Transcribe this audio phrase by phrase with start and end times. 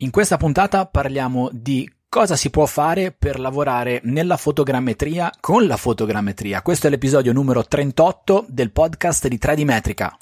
[0.00, 5.78] In questa puntata parliamo di cosa si può fare per lavorare nella fotogrammetria con la
[5.78, 6.60] fotogrammetria.
[6.60, 10.14] Questo è l'episodio numero 38 del podcast di 3D Metrica.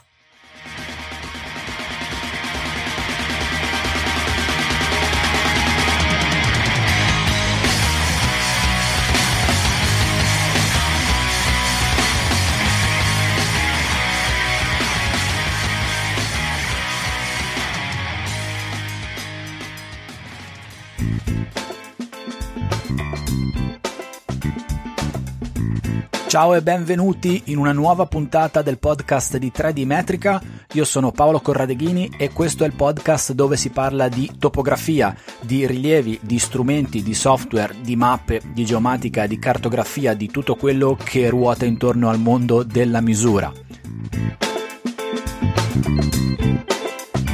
[26.34, 30.42] Ciao e benvenuti in una nuova puntata del podcast di 3D Metrica.
[30.73, 35.65] Io sono Paolo Corradeghini e questo è il podcast dove si parla di topografia, di
[35.65, 41.28] rilievi, di strumenti, di software, di mappe, di geomatica, di cartografia, di tutto quello che
[41.28, 43.53] ruota intorno al mondo della misura.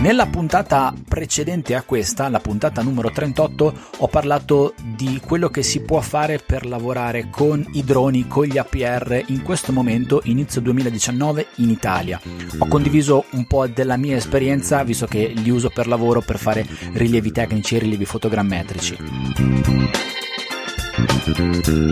[0.01, 5.81] Nella puntata precedente a questa, la puntata numero 38, ho parlato di quello che si
[5.81, 11.49] può fare per lavorare con i droni, con gli APR in questo momento, inizio 2019
[11.57, 12.19] in Italia.
[12.61, 16.67] Ho condiviso un po' della mia esperienza, visto che li uso per lavoro per fare
[16.95, 18.97] rilievi tecnici e rilievi fotogrammetrici.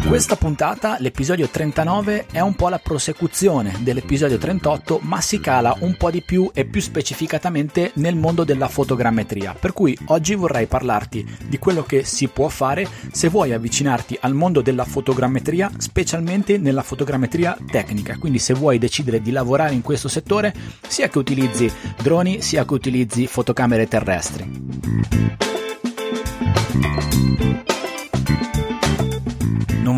[0.07, 5.97] Questa puntata, l'episodio 39, è un po' la prosecuzione dell'episodio 38, ma si cala un
[5.97, 9.55] po' di più e più specificatamente nel mondo della fotogrammetria.
[9.59, 14.35] Per cui oggi vorrei parlarti di quello che si può fare se vuoi avvicinarti al
[14.35, 18.17] mondo della fotogrammetria, specialmente nella fotogrammetria tecnica.
[18.19, 20.55] Quindi se vuoi decidere di lavorare in questo settore,
[20.87, 21.71] sia che utilizzi
[22.03, 25.49] droni, sia che utilizzi fotocamere terrestri.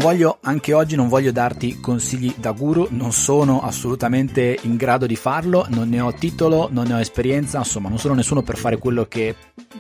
[0.01, 5.15] Voglio, anche oggi non voglio darti consigli da guru, non sono assolutamente in grado di
[5.15, 8.78] farlo, non ne ho titolo, non ne ho esperienza, insomma non sono nessuno per fare
[8.78, 9.34] quello che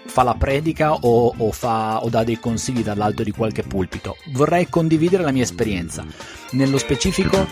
[0.04, 4.18] fa la predica o, o, fa, o dà dei consigli dall'alto di qualche pulpito.
[4.32, 6.04] Vorrei condividere la mia esperienza.
[6.50, 7.46] Nello specifico,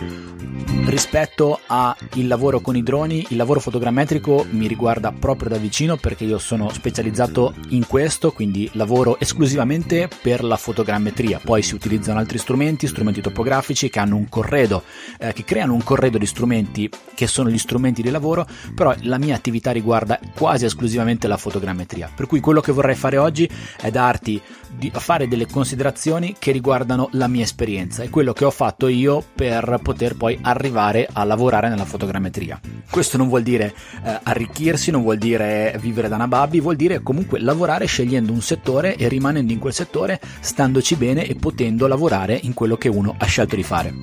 [0.88, 6.24] rispetto al lavoro con i droni, il lavoro fotogrammetrico mi riguarda proprio da vicino perché
[6.24, 11.40] io sono specializzato in questo, quindi lavoro esclusivamente per la fotogrammetria.
[11.42, 14.82] Poi si utilizzano altri strumenti, strumenti topografici che hanno un corredo,
[15.18, 19.18] eh, che creano un corredo di strumenti che sono gli strumenti di lavoro, però la
[19.18, 22.10] mia attività riguarda quasi esclusivamente la fotogrammetria.
[22.14, 23.48] Per cui quello che vorrei fare oggi
[23.80, 28.50] è darti di fare delle considerazioni che riguardano la mia esperienza e quello che ho
[28.50, 32.60] fatto io per poter poi arrivare a lavorare nella fotogrammetria.
[32.90, 37.02] Questo non vuol dire eh, arricchirsi, non vuol dire vivere da una babbi, vuol dire
[37.02, 42.38] comunque lavorare scegliendo un settore e rimanendo in quel settore, standoci bene e potendo lavorare
[42.42, 43.94] in quello che uno ha scelto di fare.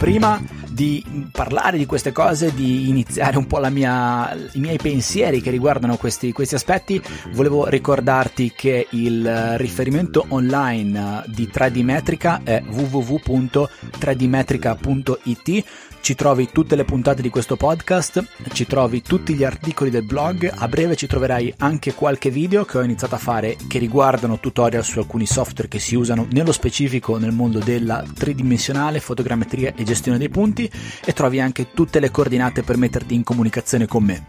[0.00, 5.50] Prima di parlare di queste cose, di iniziare un po' mia, i miei pensieri che
[5.50, 6.98] riguardano questi, questi aspetti,
[7.32, 15.64] volevo ricordarti che il riferimento online di 3D Metrica è www.3dmetrica.it
[16.00, 20.50] ci trovi tutte le puntate di questo podcast, ci trovi tutti gli articoli del blog,
[20.52, 24.84] a breve ci troverai anche qualche video che ho iniziato a fare che riguardano tutorial
[24.84, 30.18] su alcuni software che si usano nello specifico nel mondo della tridimensionale, fotogrammetria e gestione
[30.18, 30.70] dei punti
[31.04, 34.26] e trovi anche tutte le coordinate per metterti in comunicazione con me.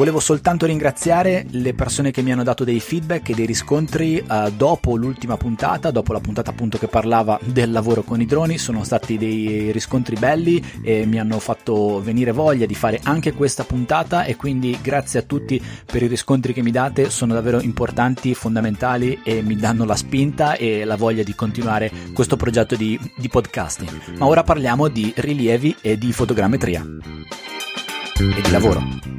[0.00, 4.50] Volevo soltanto ringraziare le persone che mi hanno dato dei feedback e dei riscontri uh,
[4.50, 8.82] dopo l'ultima puntata, dopo la puntata appunto che parlava del lavoro con i droni, sono
[8.82, 14.24] stati dei riscontri belli e mi hanno fatto venire voglia di fare anche questa puntata
[14.24, 19.20] e quindi grazie a tutti per i riscontri che mi date, sono davvero importanti, fondamentali
[19.22, 24.16] e mi danno la spinta e la voglia di continuare questo progetto di, di podcasting.
[24.16, 26.86] Ma ora parliamo di rilievi e di fotogrammetria
[28.16, 29.10] e di lavoro.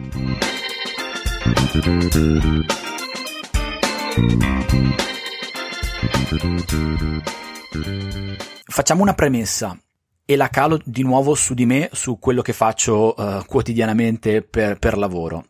[8.66, 9.78] Facciamo una premessa
[10.24, 14.78] e la calo di nuovo su di me, su quello che faccio uh, quotidianamente per,
[14.78, 15.46] per lavoro.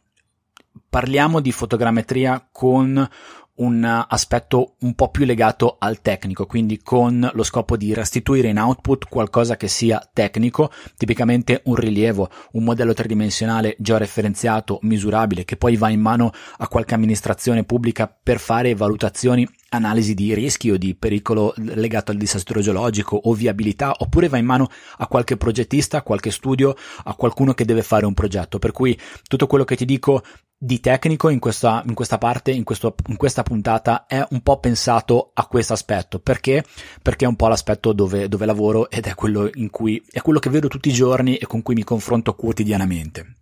[0.90, 3.10] Parliamo di fotogrammetria con
[3.56, 8.60] un aspetto un po' più legato al tecnico, quindi con lo scopo di restituire in
[8.60, 15.76] output qualcosa che sia tecnico, tipicamente un rilievo, un modello tridimensionale georeferenziato, misurabile, che poi
[15.76, 20.96] va in mano a qualche amministrazione pubblica per fare valutazioni analisi di rischi o di
[20.96, 26.02] pericolo legato al disastro geologico o viabilità, oppure va in mano a qualche progettista, a
[26.02, 28.60] qualche studio, a qualcuno che deve fare un progetto.
[28.60, 28.98] Per cui
[29.28, 30.24] tutto quello che ti dico
[30.58, 34.60] di tecnico in questa, in questa parte, in, questo, in questa puntata, è un po'
[34.60, 36.20] pensato a questo aspetto.
[36.20, 36.64] Perché?
[37.02, 40.40] Perché è un po' l'aspetto dove, dove lavoro ed è quello in cui, è quello
[40.40, 43.36] che vedo tutti i giorni e con cui mi confronto quotidianamente.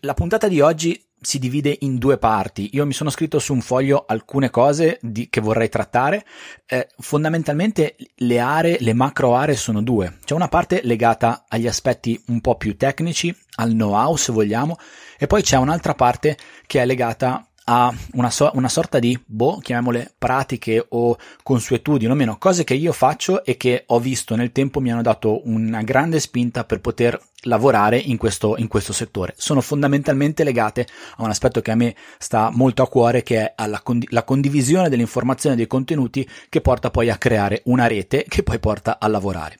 [0.00, 2.70] La puntata di oggi si divide in due parti.
[2.72, 6.24] Io mi sono scritto su un foglio alcune cose di, che vorrei trattare.
[6.66, 10.18] Eh, fondamentalmente le aree, le macro aree sono due.
[10.24, 14.76] C'è una parte legata agli aspetti un po' più tecnici, al know-how se vogliamo,
[15.18, 16.36] e poi c'è un'altra parte
[16.66, 22.14] che è legata a una, so- una, sorta di, boh, chiamiamole pratiche o consuetudini, o
[22.14, 25.82] meno, cose che io faccio e che ho visto nel tempo mi hanno dato una
[25.82, 29.34] grande spinta per poter lavorare in questo, in questo settore.
[29.36, 30.86] Sono fondamentalmente legate
[31.16, 34.88] a un aspetto che a me sta molto a cuore, che è la condi- condivisione
[34.88, 39.06] dell'informazione e dei contenuti che porta poi a creare una rete che poi porta a
[39.08, 39.58] lavorare.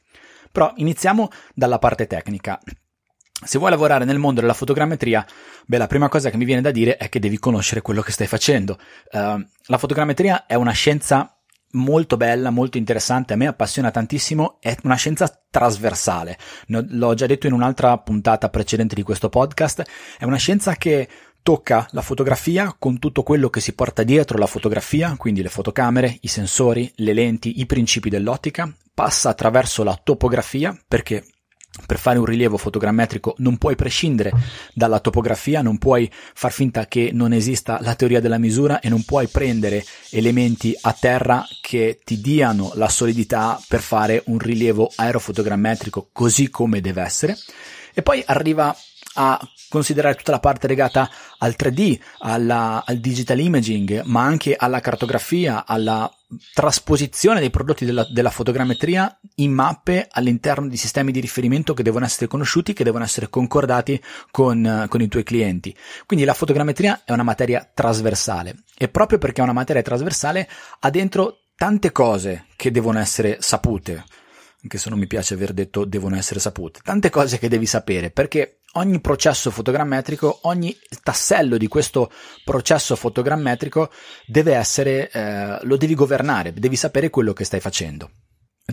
[0.51, 2.61] Però iniziamo dalla parte tecnica.
[3.45, 5.27] Se vuoi lavorare nel mondo della fotogrammetria,
[5.67, 8.13] beh, la prima cosa che mi viene da dire è che devi conoscere quello che
[8.13, 8.79] stai facendo.
[9.11, 11.37] Uh, la fotogrammetria è una scienza
[11.73, 16.39] molto bella, molto interessante, a me appassiona tantissimo, è una scienza trasversale.
[16.67, 19.83] L'ho già detto in un'altra puntata precedente di questo podcast,
[20.19, 21.09] è una scienza che
[21.43, 26.19] tocca la fotografia con tutto quello che si porta dietro la fotografia, quindi le fotocamere,
[26.21, 31.25] i sensori, le lenti, i principi dell'ottica, passa attraverso la topografia, perché
[31.87, 34.31] per fare un rilievo fotogrammetrico non puoi prescindere
[34.75, 39.05] dalla topografia, non puoi far finta che non esista la teoria della misura e non
[39.05, 46.09] puoi prendere elementi a terra che ti diano la solidità per fare un rilievo aerofotogrammetrico
[46.13, 47.37] così come deve essere.
[47.95, 48.75] E poi arriva
[49.15, 49.39] a
[49.69, 55.67] considerare tutta la parte legata al 3D, alla, al digital imaging, ma anche alla cartografia,
[55.67, 56.11] alla
[56.53, 62.05] trasposizione dei prodotti della, della, fotogrammetria in mappe all'interno di sistemi di riferimento che devono
[62.05, 65.77] essere conosciuti, che devono essere concordati con, con i tuoi clienti.
[66.07, 68.65] Quindi la fotogrammetria è una materia trasversale.
[68.77, 70.49] E proprio perché è una materia trasversale
[70.81, 74.05] ha dentro tante cose che devono essere sapute.
[74.63, 78.11] Anche se non mi piace aver detto devono essere sapute, tante cose che devi sapere,
[78.11, 82.11] perché ogni processo fotogrammetrico, ogni tassello di questo
[82.45, 83.91] processo fotogrammetrico
[84.27, 88.11] deve essere, eh, lo devi governare, devi sapere quello che stai facendo.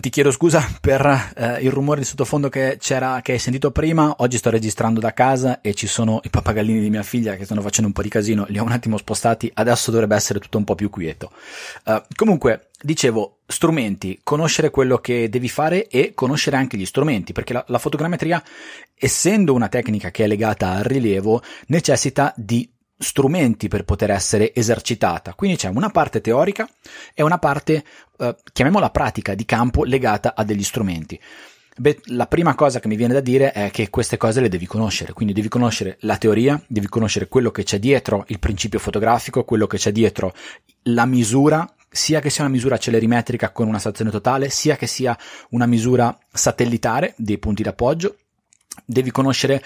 [0.00, 4.14] Ti chiedo scusa per eh, il rumore di sottofondo che c'era, che hai sentito prima.
[4.18, 7.60] Oggi sto registrando da casa e ci sono i pappagallini di mia figlia che stanno
[7.60, 8.46] facendo un po' di casino.
[8.48, 9.50] Li ho un attimo spostati.
[9.52, 11.30] Adesso dovrebbe essere tutto un po' più quieto.
[11.84, 17.52] Uh, comunque, dicevo, strumenti, conoscere quello che devi fare e conoscere anche gli strumenti, perché
[17.52, 18.42] la, la fotogrammetria,
[18.94, 22.66] essendo una tecnica che è legata al rilievo, necessita di
[23.02, 25.32] strumenti per poter essere esercitata.
[25.34, 26.68] Quindi c'è una parte teorica
[27.14, 27.82] e una parte,
[28.18, 31.18] eh, chiamiamola pratica, di campo legata a degli strumenti.
[31.76, 34.66] Beh, la prima cosa che mi viene da dire è che queste cose le devi
[34.66, 39.44] conoscere, quindi devi conoscere la teoria, devi conoscere quello che c'è dietro il principio fotografico,
[39.44, 40.34] quello che c'è dietro
[40.84, 45.16] la misura, sia che sia una misura celerimetrica con una stazione totale, sia che sia
[45.50, 48.16] una misura satellitare dei punti d'appoggio,
[48.84, 49.62] devi conoscere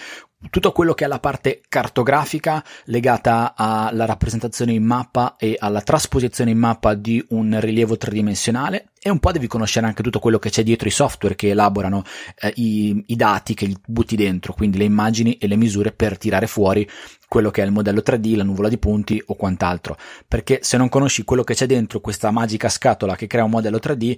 [0.49, 6.51] tutto quello che è la parte cartografica legata alla rappresentazione in mappa e alla trasposizione
[6.51, 10.49] in mappa di un rilievo tridimensionale e un po' devi conoscere anche tutto quello che
[10.49, 12.03] c'è dietro i software che elaborano
[12.39, 16.47] eh, i, i, dati che butti dentro, quindi le immagini e le misure per tirare
[16.47, 16.87] fuori
[17.35, 19.97] quello che è il modello 3D, la nuvola di punti o quant'altro.
[20.25, 23.75] Perché se non conosci quello che c'è dentro questa magica scatola che crea un modello
[23.75, 24.17] 3D,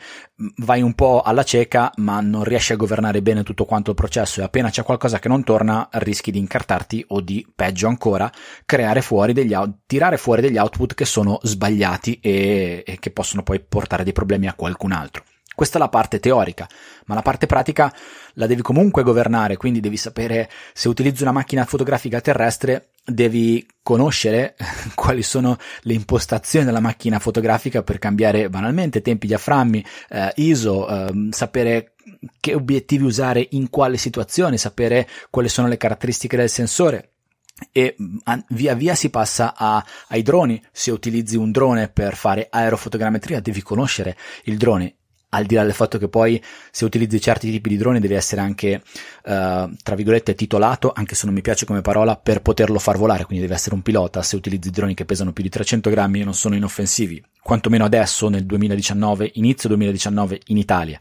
[0.58, 4.40] vai un po' alla cieca, ma non riesci a governare bene tutto quanto il processo
[4.40, 8.32] e appena c'è qualcosa che non torna, rischi di incartarti o di, peggio ancora,
[8.68, 13.42] creare fuori degli out- tirare fuori degli output che sono sbagliati e, e che possono
[13.42, 15.24] poi portare dei problemi a qualcun altro.
[15.56, 16.70] Questa è la parte teorica,
[17.08, 17.92] ma la parte pratica
[18.34, 24.56] la devi comunque governare, quindi devi sapere se utilizzi una macchina fotografica terrestre, devi conoscere
[24.96, 31.28] quali sono le impostazioni della macchina fotografica per cambiare banalmente tempi, diaframmi, eh, ISO, eh,
[31.32, 31.94] sapere
[32.40, 37.12] che obiettivi usare in quale situazione, sapere quali sono le caratteristiche del sensore,
[37.72, 37.96] e
[38.50, 40.62] via via si passa a, ai droni.
[40.72, 44.96] Se utilizzi un drone per fare aerofotogrammetria, devi conoscere il drone.
[45.38, 48.42] Al di là del fatto che poi se utilizzi certi tipi di droni devi essere
[48.42, 52.98] anche, uh, tra virgolette, titolato, anche se non mi piace come parola, per poterlo far
[52.98, 54.24] volare, quindi devi essere un pilota.
[54.24, 58.30] Se utilizzi droni che pesano più di 300 grammi e non sono inoffensivi, quantomeno adesso
[58.30, 60.98] nel 2019, inizio 2019 in Italia.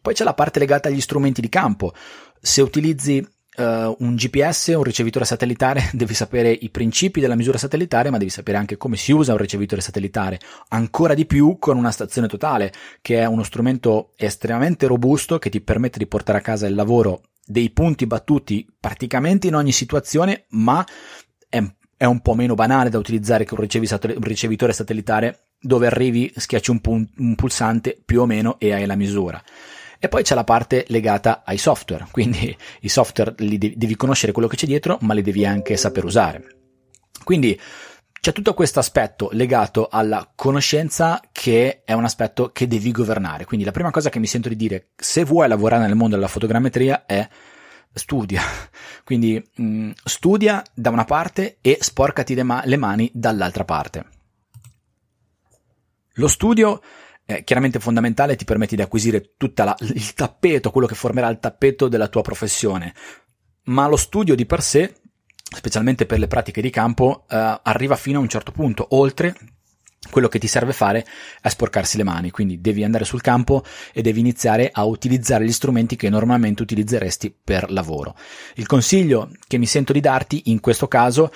[0.00, 1.92] Poi c'è la parte legata agli strumenti di campo.
[2.40, 3.24] Se utilizzi
[3.56, 8.30] uh, un GPS, un ricevitore satellitare, devi sapere i principi della misura satellitare, ma devi
[8.30, 10.40] sapere anche come si usa un ricevitore satellitare.
[10.68, 15.60] Ancora di più con una stazione totale, che è uno strumento estremamente robusto che ti
[15.60, 20.84] permette di portare a casa il lavoro dei punti battuti praticamente in ogni situazione, ma
[21.48, 21.62] è,
[21.96, 26.70] è un po' meno banale da utilizzare che un, un ricevitore satellitare dove arrivi, schiacci
[26.70, 29.42] un, pun- un pulsante più o meno e hai la misura.
[30.04, 34.32] E poi c'è la parte legata ai software, quindi i software li devi, devi conoscere
[34.32, 36.44] quello che c'è dietro, ma li devi anche saper usare.
[37.22, 37.56] Quindi
[38.20, 43.44] c'è tutto questo aspetto legato alla conoscenza che è un aspetto che devi governare.
[43.44, 46.26] Quindi la prima cosa che mi sento di dire, se vuoi lavorare nel mondo della
[46.26, 47.28] fotogrammetria, è
[47.92, 48.42] studia.
[49.04, 54.04] Quindi mh, mm, studia da una parte e sporcati le, ma- le mani dall'altra parte.
[56.14, 56.80] Lo studio
[57.26, 61.88] eh, chiaramente fondamentale, ti permette di acquisire tutto il tappeto, quello che formerà il tappeto
[61.88, 62.94] della tua professione.
[63.64, 64.94] Ma lo studio di per sé,
[65.42, 69.34] specialmente per le pratiche di campo, eh, arriva fino a un certo punto, oltre
[70.10, 71.06] quello che ti serve fare
[71.40, 73.62] è sporcarsi le mani, quindi devi andare sul campo
[73.92, 78.16] e devi iniziare a utilizzare gli strumenti che normalmente utilizzeresti per lavoro.
[78.56, 81.30] Il consiglio che mi sento di darti in questo caso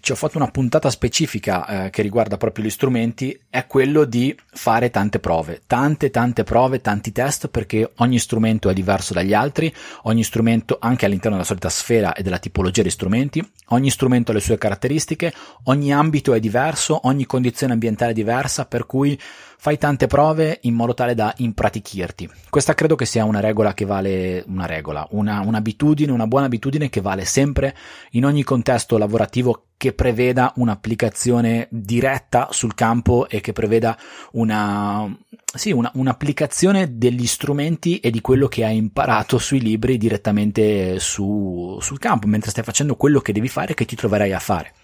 [0.00, 4.34] ci ho fatto una puntata specifica eh, che riguarda proprio gli strumenti, è quello di
[4.46, 9.72] fare tante prove, tante tante prove, tanti test perché ogni strumento è diverso dagli altri,
[10.04, 14.34] ogni strumento anche all'interno della solita sfera e della tipologia di strumenti, ogni strumento ha
[14.34, 19.18] le sue caratteristiche, ogni ambito è diverso, ogni condizione ambientale è diversa, per cui
[19.64, 22.28] fai tante prove in modo tale da impratichirti.
[22.50, 26.90] Questa credo che sia una regola che vale, una regola, una, un'abitudine, una buona abitudine
[26.90, 27.74] che vale sempre
[28.10, 33.96] in ogni contesto lavorativo che preveda un'applicazione diretta sul campo e che preveda
[34.32, 35.10] una,
[35.54, 41.78] sì, una, un'applicazione degli strumenti e di quello che hai imparato sui libri direttamente su,
[41.80, 44.74] sul campo, mentre stai facendo quello che devi fare e che ti troverai a fare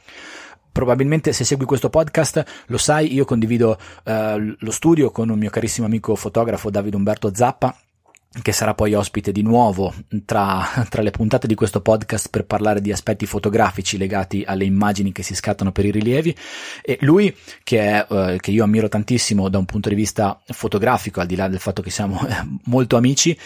[0.72, 5.50] probabilmente se segui questo podcast lo sai, io condivido eh, lo studio con un mio
[5.50, 7.74] carissimo amico fotografo Davide Umberto Zappa
[8.42, 9.92] che sarà poi ospite di nuovo
[10.24, 15.10] tra, tra, le puntate di questo podcast per parlare di aspetti fotografici legati alle immagini
[15.10, 16.36] che si scattano per i rilievi.
[16.82, 17.34] E lui
[17.64, 21.34] che, è, eh, che io ammiro tantissimo da un punto di vista fotografico al di
[21.34, 22.20] là del fatto che siamo
[22.66, 23.36] molto amici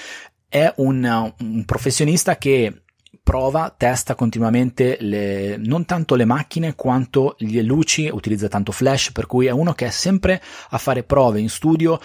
[0.47, 2.84] è un, un professionista che
[3.25, 9.27] prova, testa continuamente le, non tanto le macchine quanto le luci, utilizza tanto flash, per
[9.27, 11.99] cui è uno che è sempre a fare prove in studio,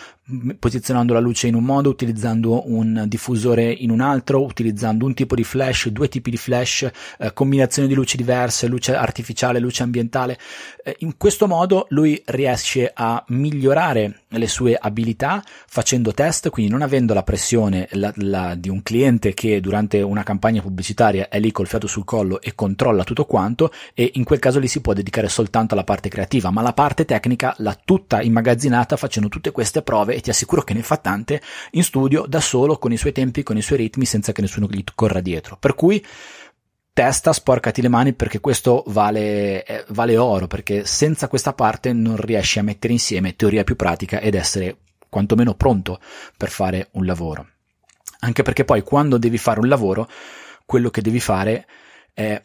[0.59, 5.35] posizionando la luce in un modo, utilizzando un diffusore in un altro, utilizzando un tipo
[5.35, 10.37] di flash, due tipi di flash, eh, combinazioni di luci diverse, luce artificiale, luce ambientale.
[10.83, 16.81] Eh, in questo modo lui riesce a migliorare le sue abilità facendo test, quindi non
[16.81, 21.51] avendo la pressione la, la, di un cliente che durante una campagna pubblicitaria è lì
[21.51, 24.93] col fiato sul collo e controlla tutto quanto e in quel caso lì si può
[24.93, 29.81] dedicare soltanto alla parte creativa, ma la parte tecnica l'ha tutta immagazzinata facendo tutte queste
[29.81, 33.11] prove e ti assicuro che ne fa tante in studio da solo con i suoi
[33.11, 35.57] tempi, con i suoi ritmi senza che nessuno gli corra dietro.
[35.57, 36.05] Per cui
[36.93, 42.17] testa, sporcati le mani perché questo vale, eh, vale oro, perché senza questa parte non
[42.17, 45.99] riesci a mettere insieme teoria più pratica ed essere quantomeno pronto
[46.35, 47.47] per fare un lavoro.
[48.19, 50.09] Anche perché poi quando devi fare un lavoro,
[50.65, 51.65] quello che devi fare
[52.13, 52.41] è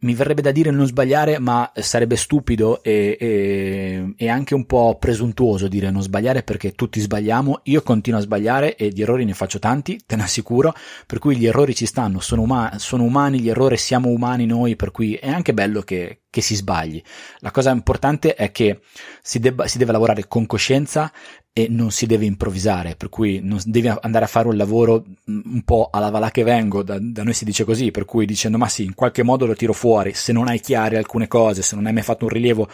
[0.00, 4.96] mi verrebbe da dire non sbagliare, ma sarebbe stupido e, e, e, anche un po'
[4.98, 7.60] presuntuoso dire non sbagliare perché tutti sbagliamo.
[7.64, 10.74] Io continuo a sbagliare e di errori ne faccio tanti, te ne assicuro.
[11.06, 14.76] Per cui gli errori ci stanno, sono, uma- sono umani gli errori, siamo umani noi,
[14.76, 17.02] per cui è anche bello che, che si sbagli.
[17.38, 18.80] La cosa importante è che
[19.22, 21.10] si, debba, si deve lavorare con coscienza
[21.50, 25.40] e non si deve improvvisare, per cui non devi andare a fare un lavoro mm,
[25.46, 28.58] un po' alla vala che vengo, da, da, noi si dice così, per cui dicendo
[28.58, 31.74] ma sì, in qualche modo lo tiro fuori, se non hai chiare alcune cose, se
[31.74, 32.68] non hai mai fatto un rilievo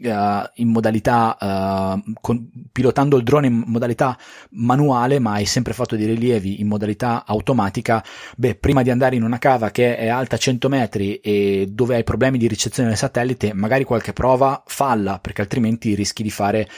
[0.00, 4.16] uh, in modalità, uh, con, pilotando il drone in modalità
[4.50, 8.04] manuale, ma hai sempre fatto dei rilievi in modalità automatica,
[8.36, 12.04] beh, prima di andare in una cava che è alta 100 metri e dove hai
[12.04, 16.68] problemi di ricezione del satellite, magari qualche prova falla, perché altrimenti rischi di fare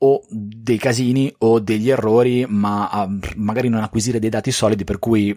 [0.00, 4.98] o dei casini o degli errori, ma a, magari non acquisire dei dati solidi, per
[4.98, 5.36] cui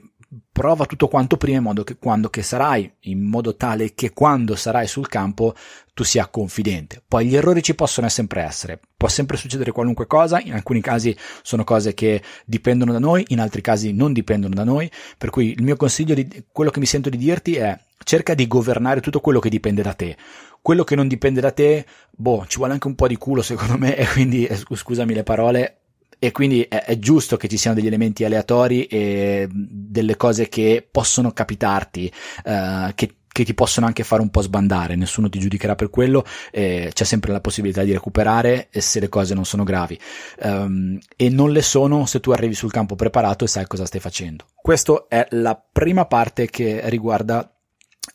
[0.51, 4.55] prova tutto quanto prima in modo che quando che sarai, in modo tale che quando
[4.55, 5.53] sarai sul campo
[5.93, 7.01] tu sia confidente.
[7.05, 11.15] Poi gli errori ci possono sempre essere, può sempre succedere qualunque cosa, in alcuni casi
[11.41, 15.51] sono cose che dipendono da noi, in altri casi non dipendono da noi, per cui
[15.51, 19.19] il mio consiglio di quello che mi sento di dirti è cerca di governare tutto
[19.19, 20.17] quello che dipende da te
[20.61, 23.77] quello che non dipende da te, boh, ci vuole anche un po' di culo secondo
[23.77, 25.80] me e quindi, eh, scusami le parole,
[26.23, 30.87] e quindi è, è, giusto che ci siano degli elementi aleatori e delle cose che
[30.89, 32.13] possono capitarti,
[32.45, 36.25] uh, che che ti possono anche fare un po' sbandare, nessuno ti giudicherà per quello,
[36.51, 39.97] eh, c'è sempre la possibilità di recuperare se le cose non sono gravi
[40.43, 44.01] um, e non le sono se tu arrivi sul campo preparato e sai cosa stai
[44.01, 44.43] facendo.
[44.53, 47.49] Questa è la prima parte che riguarda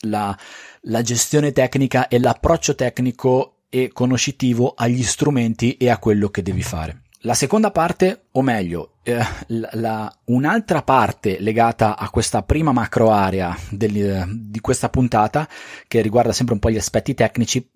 [0.00, 0.36] la,
[0.82, 6.62] la gestione tecnica e l'approccio tecnico e conoscitivo agli strumenti e a quello che devi
[6.62, 7.04] fare.
[7.26, 9.18] La seconda parte, o meglio, eh,
[9.48, 15.48] la, la, un'altra parte legata a questa prima macro area del, di questa puntata,
[15.88, 17.68] che riguarda sempre un po' gli aspetti tecnici,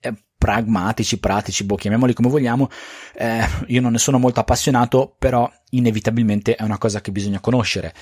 [0.00, 2.68] eh, pragmatici, pratici, boh, chiamiamoli come vogliamo,
[3.14, 7.94] eh, io non ne sono molto appassionato, però inevitabilmente è una cosa che bisogna conoscere.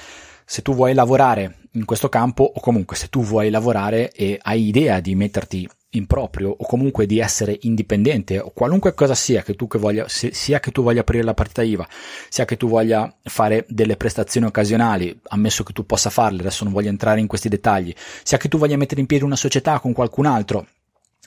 [0.47, 4.69] Se tu vuoi lavorare in questo campo, o comunque se tu vuoi lavorare e hai
[4.69, 9.57] idea di metterti in proprio o comunque di essere indipendente o qualunque cosa sia che
[9.57, 11.89] tu che voglia sia che tu voglia aprire la partita IVA
[12.29, 16.73] sia che tu voglia fare delle prestazioni occasionali ammesso che tu possa farle adesso non
[16.73, 17.93] voglio entrare in questi dettagli
[18.23, 20.67] sia che tu voglia mettere in piedi una società con qualcun altro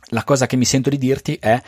[0.10, 1.62] la cosa che mi sento di dirti è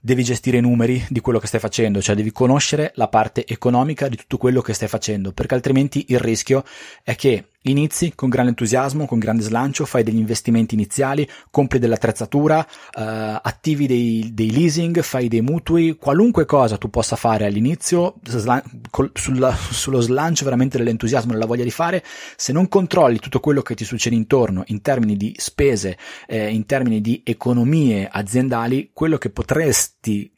[0.00, 4.08] devi gestire i numeri di quello che stai facendo, cioè devi conoscere la parte economica
[4.08, 6.64] di tutto quello che stai facendo, perché altrimenti il rischio
[7.02, 12.66] è che Inizi con grande entusiasmo, con grande slancio, fai degli investimenti iniziali, compri dell'attrezzatura,
[12.66, 18.62] eh, attivi dei, dei, leasing, fai dei mutui, qualunque cosa tu possa fare all'inizio, slan-
[18.88, 22.02] col, sulla, sullo slancio veramente dell'entusiasmo della voglia di fare,
[22.36, 26.64] se non controlli tutto quello che ti succede intorno in termini di spese, eh, in
[26.64, 30.32] termini di economie aziendali, quello che potresti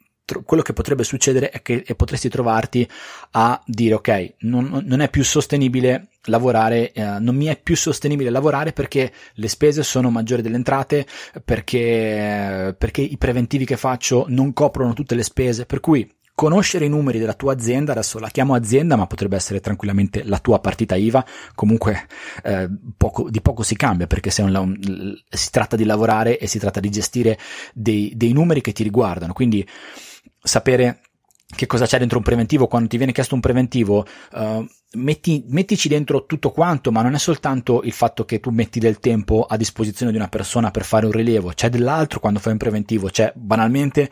[0.44, 2.88] quello che potrebbe succedere è che potresti trovarti
[3.32, 8.30] a dire ok, non, non è più sostenibile lavorare, eh, non mi è più sostenibile
[8.30, 11.06] lavorare perché le spese sono maggiori delle entrate,
[11.44, 16.08] perché, perché i preventivi che faccio non coprono tutte le spese, per cui
[16.40, 20.38] conoscere i numeri della tua azienda, adesso la chiamo azienda, ma potrebbe essere tranquillamente la
[20.38, 21.22] tua partita IVA,
[21.54, 22.06] comunque
[22.42, 26.58] eh, poco, di poco si cambia perché un, un, si tratta di lavorare e si
[26.58, 27.38] tratta di gestire
[27.74, 29.66] dei, dei numeri che ti riguardano, quindi
[30.42, 31.00] sapere
[31.54, 32.66] che cosa c'è dentro un preventivo.
[32.66, 37.18] Quando ti viene chiesto un preventivo uh, metti, mettici dentro tutto quanto ma non è
[37.18, 41.06] soltanto il fatto che tu metti del tempo a disposizione di una persona per fare
[41.06, 41.52] un rilievo.
[41.54, 43.08] C'è dell'altro quando fai un preventivo.
[43.08, 44.10] C'è banalmente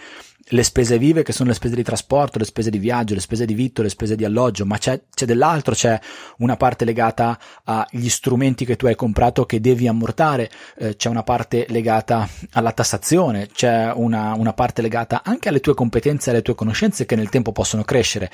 [0.49, 3.45] le spese vive che sono le spese di trasporto, le spese di viaggio, le spese
[3.45, 5.99] di vitto, le spese di alloggio, ma c'è, c'è dell'altro, c'è
[6.39, 11.23] una parte legata agli strumenti che tu hai comprato che devi ammortare, eh, c'è una
[11.23, 16.43] parte legata alla tassazione, c'è una, una parte legata anche alle tue competenze e alle
[16.43, 18.31] tue conoscenze che nel tempo possono crescere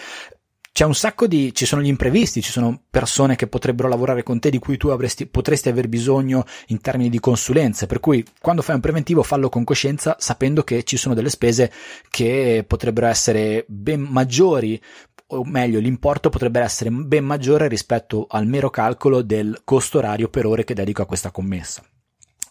[0.75, 4.41] c'è un sacco di, ci sono gli imprevisti, ci sono persone che potrebbero lavorare con
[4.41, 8.61] te di cui tu avresti, potresti aver bisogno in termini di consulenze, per cui quando
[8.61, 11.71] fai un preventivo fallo con coscienza sapendo che ci sono delle spese
[12.11, 14.83] che potrebbero essere ben maggiori
[15.29, 20.45] o meglio l'importo potrebbe essere ben maggiore rispetto al mero calcolo del costo orario per
[20.45, 21.85] ore che dedico a questa commessa.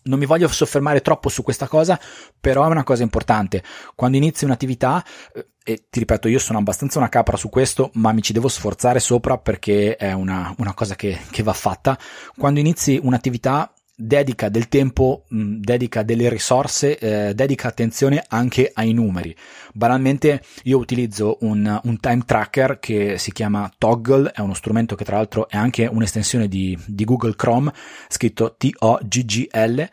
[0.04, 2.00] Non mi voglio soffermare troppo su questa cosa,
[2.40, 3.64] però è una cosa importante.
[3.96, 8.12] Quando inizi un'attività, eh, e ti ripeto, io sono abbastanza una capra su questo, ma
[8.12, 11.98] mi ci devo sforzare sopra perché è una, una cosa che, che va fatta.
[12.38, 18.94] Quando inizi un'attività, dedica del tempo, mh, dedica delle risorse, eh, dedica attenzione anche ai
[18.94, 19.36] numeri.
[19.74, 25.06] Banalmente io utilizzo un, un, time tracker che si chiama Toggle, è uno strumento che
[25.06, 27.72] tra l'altro è anche un'estensione di, di Google Chrome,
[28.08, 29.90] scritto T-O-G-G-L.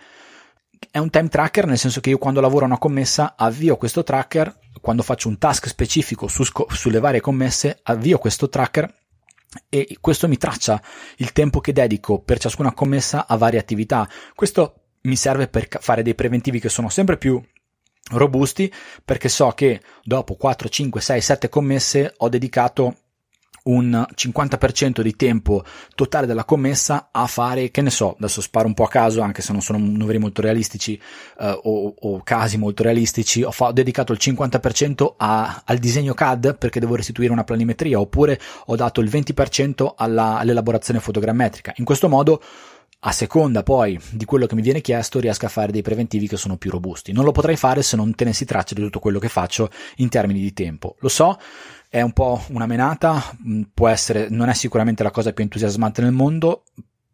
[0.91, 4.59] È un time tracker nel senso che io quando lavoro una commessa avvio questo tracker,
[4.81, 8.93] quando faccio un task specifico su, sulle varie commesse, avvio questo tracker
[9.69, 10.81] e questo mi traccia
[11.17, 14.09] il tempo che dedico per ciascuna commessa a varie attività.
[14.35, 17.41] Questo mi serve per fare dei preventivi che sono sempre più
[18.13, 18.73] robusti
[19.05, 22.97] perché so che dopo 4, 5, 6, 7 commesse ho dedicato
[23.65, 28.75] un 50% di tempo totale della commessa a fare, che ne so, adesso sparo un
[28.75, 31.01] po' a caso, anche se non sono numeri molto realistici
[31.39, 36.15] eh, o, o, casi molto realistici, ho, fa- ho dedicato il 50% a, al disegno
[36.15, 41.75] CAD perché devo restituire una planimetria, oppure ho dato il 20% alla, all'elaborazione fotogrammetrica.
[41.77, 42.43] In questo modo
[43.03, 46.37] a seconda poi di quello che mi viene chiesto riesco a fare dei preventivi che
[46.37, 47.13] sono più robusti.
[47.13, 50.41] Non lo potrei fare se non tenessi traccia di tutto quello che faccio in termini
[50.41, 50.97] di tempo.
[50.99, 51.39] Lo so,
[51.91, 56.01] è un po' una menata, mm, può essere, non è sicuramente la cosa più entusiasmante
[56.01, 56.63] nel mondo,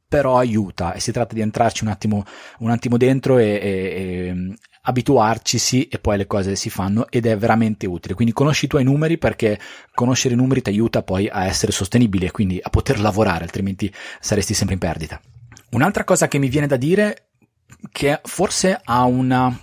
[0.07, 2.25] però aiuta e si tratta di entrarci un attimo,
[2.59, 7.25] un attimo dentro e, e, e mm, abituarcisi e poi le cose si fanno ed
[7.25, 8.13] è veramente utile.
[8.13, 9.59] Quindi conosci i tuoi numeri perché
[9.95, 14.53] conoscere i numeri ti aiuta poi a essere sostenibile quindi a poter lavorare, altrimenti saresti
[14.53, 15.19] sempre in perdita.
[15.71, 17.29] Un'altra cosa che mi viene da dire
[17.91, 19.59] che forse ha una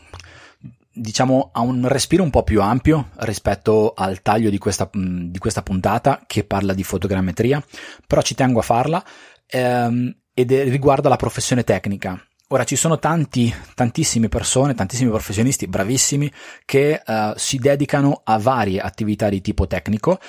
[0.93, 5.63] diciamo, ha un respiro un po' più ampio rispetto al taglio di questa, di questa
[5.63, 7.63] puntata che parla di fotogrammetria,
[8.05, 9.03] però ci tengo a farla
[9.47, 12.23] ehm, ed riguarda la professione tecnica.
[12.49, 16.31] Ora ci sono tanti, tantissime persone, tantissimi professionisti bravissimi
[16.65, 20.19] che uh, si dedicano a varie attività di tipo tecnico,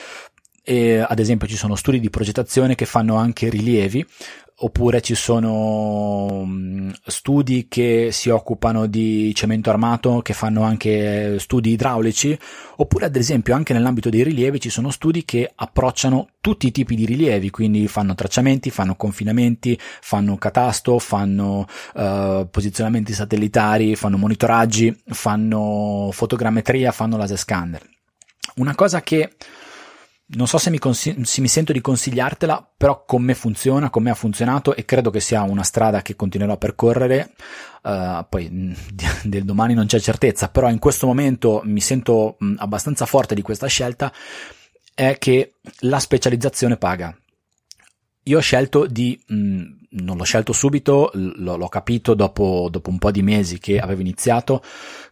[0.63, 4.07] e, ad esempio ci sono studi di progettazione che fanno anche rilievi
[4.57, 11.71] oppure ci sono mm, studi che si occupano di cemento armato, che fanno anche studi
[11.71, 12.39] idraulici,
[12.77, 16.95] oppure ad esempio anche nell'ambito dei rilievi ci sono studi che approcciano tutti i tipi
[16.95, 25.03] di rilievi, quindi fanno tracciamenti, fanno confinamenti, fanno catasto, fanno uh, posizionamenti satellitari, fanno monitoraggi,
[25.07, 27.83] fanno fotogrammetria, fanno laser scanner.
[28.57, 29.33] Una cosa che
[30.35, 34.03] non so se mi, consi- se mi, sento di consigliartela, però con me funziona, con
[34.03, 37.33] me ha funzionato e credo che sia una strada che continuerò a percorrere.
[37.83, 38.49] Uh, poi
[39.23, 43.43] del domani non c'è certezza, però in questo momento mi sento mh, abbastanza forte di
[43.43, 44.13] questa scelta.
[44.95, 47.17] È che la specializzazione paga.
[48.25, 49.63] Io ho scelto di, mh,
[49.95, 54.01] non l'ho scelto subito, l- l'ho capito dopo, dopo, un po' di mesi che avevo
[54.01, 54.63] iniziato,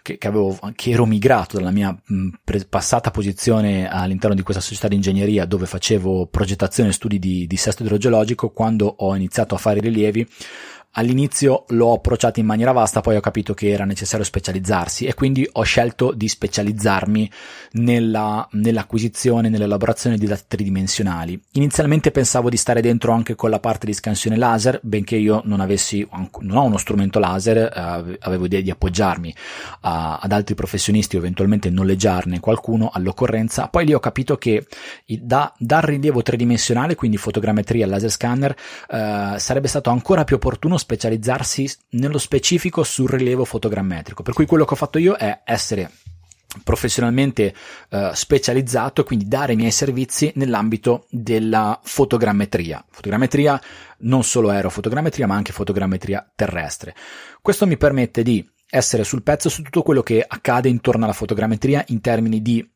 [0.02, 4.62] che, che, avevo, che ero migrato dalla mia mh, pre- passata posizione all'interno di questa
[4.62, 9.54] società di ingegneria dove facevo progettazione e studi di, di sesto idrogeologico, quando ho iniziato
[9.54, 10.26] a fare i rilievi
[10.94, 15.48] All'inizio l'ho approcciato in maniera vasta, poi ho capito che era necessario specializzarsi e quindi
[15.50, 17.30] ho scelto di specializzarmi
[17.72, 21.40] nella, nell'acquisizione, nell'elaborazione di dati tridimensionali.
[21.52, 25.60] Inizialmente pensavo di stare dentro anche con la parte di scansione laser, benché io non
[25.60, 26.06] avessi,
[26.40, 29.34] non ho uno strumento laser, eh, avevo idea di appoggiarmi
[29.80, 33.68] a, ad altri professionisti o eventualmente noleggiarne qualcuno all'occorrenza.
[33.68, 34.66] Poi lì ho capito che
[35.06, 38.54] da, dal rilievo tridimensionale, quindi fotogrammetria, laser scanner,
[38.90, 44.22] eh, sarebbe stato ancora più opportuno specializzarsi nello specifico sul rilievo fotogrammetrico.
[44.22, 45.90] Per cui quello che ho fatto io è essere
[46.62, 47.54] professionalmente
[47.88, 52.84] eh, specializzato e quindi dare i miei servizi nell'ambito della fotogrammetria.
[52.90, 53.60] Fotogrammetria
[54.00, 56.94] non solo aerofotogrammetria ma anche fotogrammetria terrestre.
[57.40, 61.84] Questo mi permette di essere sul pezzo su tutto quello che accade intorno alla fotogrammetria
[61.88, 62.66] in termini di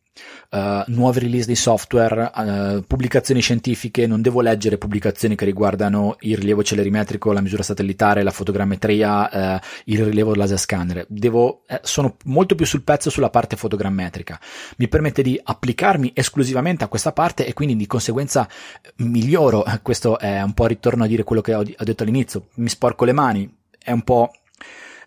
[0.51, 6.37] Uh, nuovi release di software, uh, pubblicazioni scientifiche, non devo leggere pubblicazioni che riguardano il
[6.37, 11.05] rilievo celerimetrico, la misura satellitare, la fotogrammetria, uh, il rilievo laser scanner.
[11.09, 14.41] Devo, eh, sono molto più sul pezzo sulla parte fotogrammetrica.
[14.79, 18.49] Mi permette di applicarmi esclusivamente a questa parte e quindi di conseguenza
[18.97, 19.65] miglioro.
[19.83, 22.49] Questo è un po' ritorno a dire quello che ho, ho detto all'inizio.
[22.55, 23.53] Mi sporco le mani,
[23.83, 24.31] è un po'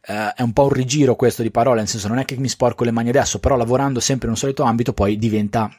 [0.10, 2.50] eh, è un po' un rigiro questo di parole, nel senso non è che mi
[2.50, 5.72] sporco le mani adesso, però lavorando sempre in un solito ambito poi diventa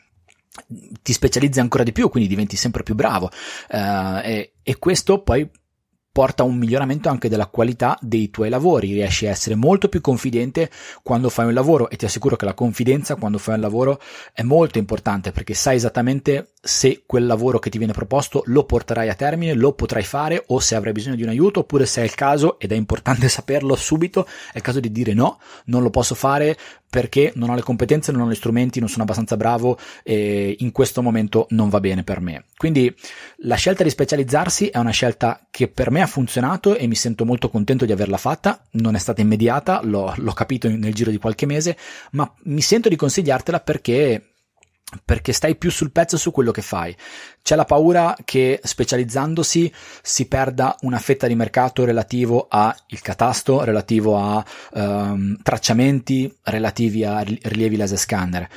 [1.03, 3.31] ti specializzi ancora di più, quindi diventi sempre più bravo.
[3.69, 5.49] Eh, e, e questo poi
[6.12, 10.01] porta a un miglioramento anche della qualità dei tuoi lavori, riesci a essere molto più
[10.01, 10.70] confidente
[11.03, 14.01] quando fai un lavoro e ti assicuro che la confidenza quando fai un lavoro
[14.33, 19.09] è molto importante perché sai esattamente se quel lavoro che ti viene proposto lo porterai
[19.09, 22.05] a termine, lo potrai fare o se avrai bisogno di un aiuto oppure se è
[22.05, 25.90] il caso ed è importante saperlo subito, è il caso di dire no, non lo
[25.90, 26.57] posso fare
[26.90, 30.73] perché non ho le competenze, non ho gli strumenti, non sono abbastanza bravo e in
[30.73, 32.46] questo momento non va bene per me.
[32.57, 32.92] Quindi
[33.42, 37.24] la scelta di specializzarsi è una scelta che per me ha funzionato e mi sento
[37.24, 41.18] molto contento di averla fatta, non è stata immediata, l'ho, l'ho capito nel giro di
[41.18, 41.76] qualche mese,
[42.12, 44.30] ma mi sento di consigliartela perché
[45.04, 46.96] perché stai più sul pezzo su quello che fai.
[47.42, 54.18] C'è la paura che specializzandosi si perda una fetta di mercato relativo al catasto, relativo
[54.18, 58.48] a um, tracciamenti, relativi a rilievi laser scanner.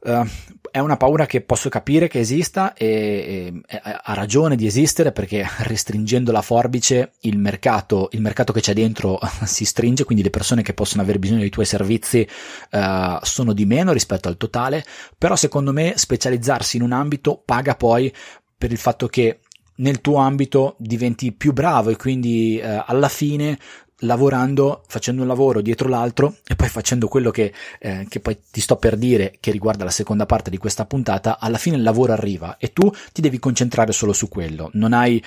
[0.00, 0.28] Uh,
[0.74, 5.46] è una paura che posso capire che esista e, e, ha ragione di esistere perché
[5.62, 10.62] restringendo la forbice il mercato, il mercato che c'è dentro si stringe, quindi le persone
[10.62, 12.28] che possono avere bisogno dei tuoi servizi
[12.72, 14.84] uh, sono di meno rispetto al totale,
[15.16, 18.12] però secondo me specializzarsi in un ambito paga poi
[18.58, 19.38] per il fatto che
[19.76, 23.56] nel tuo ambito diventi più bravo e quindi uh, alla fine
[24.00, 28.60] lavorando, facendo un lavoro dietro l'altro e poi facendo quello che, eh, che poi ti
[28.60, 32.12] sto per dire che riguarda la seconda parte di questa puntata, alla fine il lavoro
[32.12, 34.70] arriva e tu ti devi concentrare solo su quello.
[34.74, 35.22] Non hai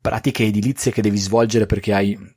[0.00, 2.34] pratiche edilizie che devi svolgere perché hai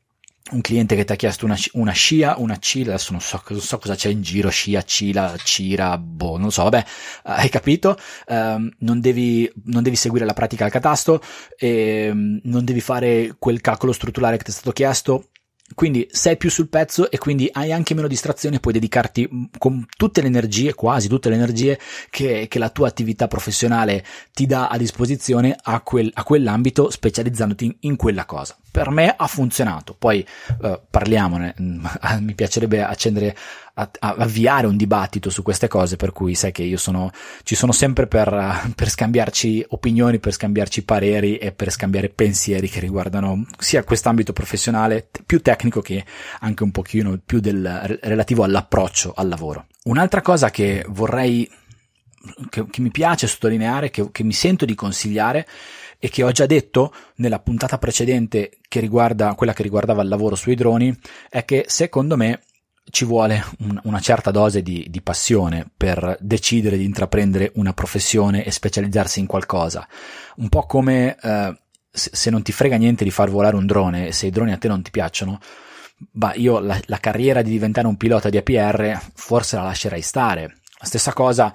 [0.52, 3.60] un cliente che ti ha chiesto una, una scia, una cila, adesso non so, non
[3.60, 6.86] so, cosa c'è in giro, scia, cila, cira, boh, non so, vabbè,
[7.24, 7.98] hai capito?
[8.28, 11.22] Um, non, devi, non devi seguire la pratica al catasto,
[11.58, 15.30] e, um, non devi fare quel calcolo strutturale che ti è stato chiesto,
[15.76, 19.44] quindi sei più sul pezzo e quindi hai anche meno distrazione e puoi dedicarti mm,
[19.58, 24.46] con tutte le energie, quasi tutte le energie che, che la tua attività professionale ti
[24.46, 28.58] dà a disposizione a, quel, a quell'ambito specializzandoti in, in quella cosa.
[28.72, 29.96] Per me ha funzionato.
[29.98, 30.26] Poi
[30.62, 33.36] uh, parliamone, mi piacerebbe accendere,
[33.76, 37.12] a, a, avviare un dibattito su queste cose, per cui sai che io sono,
[37.44, 42.80] ci sono sempre per, per, scambiarci opinioni, per scambiarci pareri e per scambiare pensieri che
[42.80, 46.06] riguardano sia quest'ambito professionale più tecnico che
[46.40, 49.66] anche un pochino più del, relativo all'approccio al lavoro.
[49.84, 51.50] Un'altra cosa che vorrei,
[52.50, 55.48] che, che mi piace sottolineare, che, che mi sento di consigliare,
[56.00, 60.36] e che ho già detto nella puntata precedente che riguarda quella che riguardava il lavoro
[60.36, 60.98] sui droni
[61.30, 62.42] è che secondo me
[62.90, 68.44] ci vuole un, una certa dose di, di, passione per decidere di intraprendere una professione
[68.44, 69.88] e specializzarsi in qualcosa.
[70.38, 71.56] Un po' come eh,
[71.92, 74.58] se, non ti frega niente di far volare un drone e se i droni a
[74.58, 75.40] te non ti piacciono,
[75.98, 80.58] bah, io la, la carriera di diventare un pilota di APR forse la lascerei stare.
[80.80, 81.54] La stessa cosa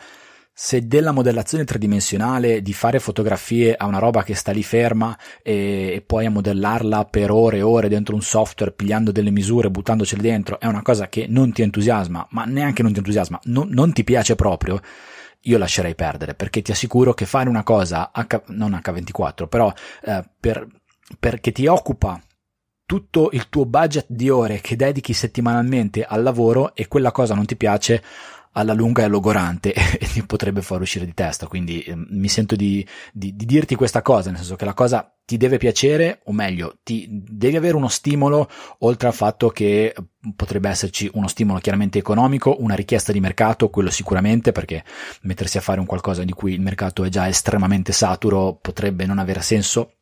[0.57, 5.95] se della modellazione tridimensionale, di fare fotografie a una roba che sta lì ferma e,
[5.95, 10.23] e, poi a modellarla per ore e ore dentro un software, pigliando delle misure, buttandocele
[10.23, 13.93] dentro, è una cosa che non ti entusiasma, ma neanche non ti entusiasma, non, non
[13.93, 14.81] ti piace proprio,
[15.41, 19.73] io lascerei perdere, perché ti assicuro che fare una cosa, H, non H24, però
[20.05, 20.69] eh, per,
[21.19, 22.21] perché ti occupa
[22.87, 27.47] tutto il tuo budget di ore che dedichi settimanalmente al lavoro e quella cosa non
[27.47, 28.03] ti piace,
[28.55, 31.47] alla lunga è logorante e ti potrebbe far uscire di testa.
[31.47, 35.09] Quindi eh, mi sento di, di, di, dirti questa cosa, nel senso che la cosa
[35.25, 38.49] ti deve piacere, o meglio, ti devi avere uno stimolo,
[38.81, 39.95] oltre al fatto che
[40.37, 44.85] potrebbe esserci uno stimolo chiaramente economico, una richiesta di mercato, quello sicuramente, perché
[45.23, 49.19] mettersi a fare un qualcosa di cui il mercato è già estremamente saturo potrebbe non
[49.19, 49.93] avere senso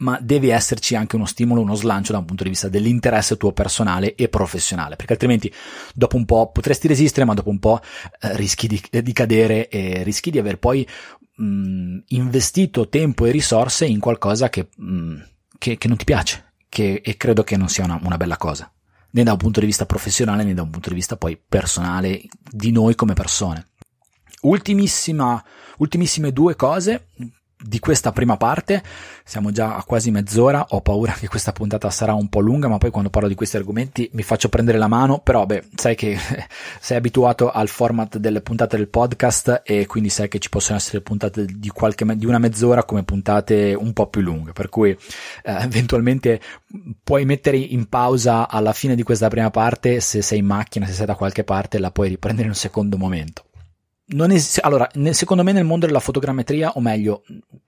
[0.00, 3.52] ma deve esserci anche uno stimolo, uno slancio da un punto di vista dell'interesse tuo
[3.52, 5.52] personale e professionale, perché altrimenti
[5.94, 7.80] dopo un po' potresti resistere, ma dopo un po'
[8.20, 10.86] eh, rischi di, di, cadere e rischi di aver poi
[11.36, 15.16] mh, investito tempo e risorse in qualcosa che, mh,
[15.58, 18.72] che, che non ti piace, che, e credo che non sia una, una bella cosa,
[19.10, 22.22] né da un punto di vista professionale né da un punto di vista poi personale
[22.50, 23.66] di noi come persone.
[24.42, 25.44] Ultimissima,
[25.76, 27.08] ultimissime due cose
[27.62, 28.82] di questa prima parte.
[29.24, 30.66] Siamo già a quasi mezz'ora.
[30.70, 33.56] Ho paura che questa puntata sarà un po' lunga, ma poi quando parlo di questi
[33.56, 35.18] argomenti mi faccio prendere la mano.
[35.18, 36.16] Però, beh, sai che
[36.80, 41.00] sei abituato al format delle puntate del podcast e quindi sai che ci possono essere
[41.00, 44.52] puntate di, qualche, di una mezz'ora come puntate un po' più lunghe.
[44.52, 44.96] Per cui, eh,
[45.42, 46.40] eventualmente
[47.02, 50.00] puoi mettere in pausa alla fine di questa prima parte.
[50.00, 52.96] Se sei in macchina, se sei da qualche parte, la puoi riprendere in un secondo
[52.96, 53.44] momento
[54.30, 57.22] es- allora, secondo me nel mondo della fotogrammetria, o meglio,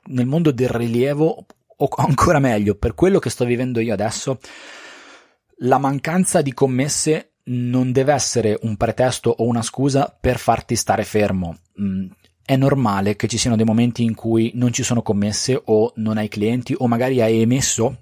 [0.06, 4.38] nel mondo del rilievo, o ancora meglio, per quello che sto vivendo io adesso,
[5.58, 11.04] la mancanza di commesse non deve essere un pretesto o una scusa per farti stare
[11.04, 11.58] fermo.
[11.80, 12.06] Mm,
[12.44, 16.18] è normale che ci siano dei momenti in cui non ci sono commesse o non
[16.18, 17.98] hai clienti o magari hai emesso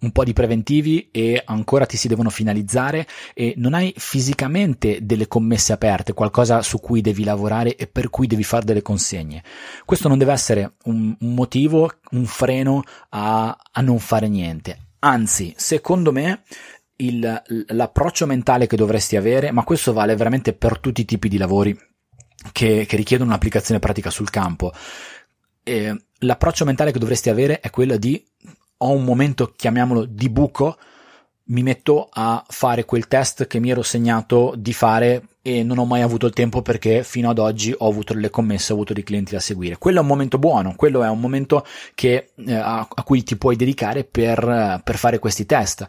[0.00, 5.28] un po' di preventivi e ancora ti si devono finalizzare e non hai fisicamente delle
[5.28, 9.42] commesse aperte, qualcosa su cui devi lavorare e per cui devi fare delle consegne.
[9.84, 14.78] Questo non deve essere un, un motivo, un freno a, a non fare niente.
[15.00, 16.42] Anzi, secondo me,
[16.96, 21.38] il, l'approccio mentale che dovresti avere, ma questo vale veramente per tutti i tipi di
[21.38, 21.76] lavori
[22.52, 24.72] che, che richiedono un'applicazione pratica sul campo.
[25.62, 28.22] Eh, l'approccio mentale che dovresti avere è quello di
[28.78, 30.76] ho un momento, chiamiamolo di buco,
[31.46, 35.84] mi metto a fare quel test che mi ero segnato di fare e non ho
[35.84, 39.02] mai avuto il tempo perché fino ad oggi ho avuto delle commesse, ho avuto dei
[39.02, 39.76] clienti da seguire.
[39.76, 43.36] Quello è un momento buono, quello è un momento che, eh, a, a, cui ti
[43.36, 45.86] puoi dedicare per, per fare questi test.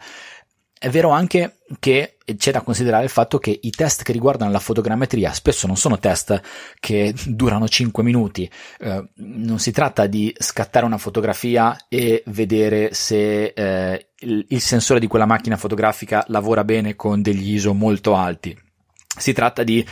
[0.85, 4.59] È vero anche che c'è da considerare il fatto che i test che riguardano la
[4.59, 6.39] fotogrammetria spesso non sono test
[6.79, 8.47] che durano 5 minuti,
[8.81, 14.99] eh, non si tratta di scattare una fotografia e vedere se eh, il, il sensore
[14.99, 18.55] di quella macchina fotografica lavora bene con degli ISO molto alti.
[19.17, 19.83] Si tratta di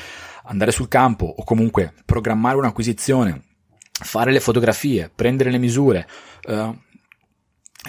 [0.44, 3.42] andare sul campo o comunque programmare un'acquisizione,
[3.90, 6.08] fare le fotografie, prendere le misure,
[6.42, 6.83] eh,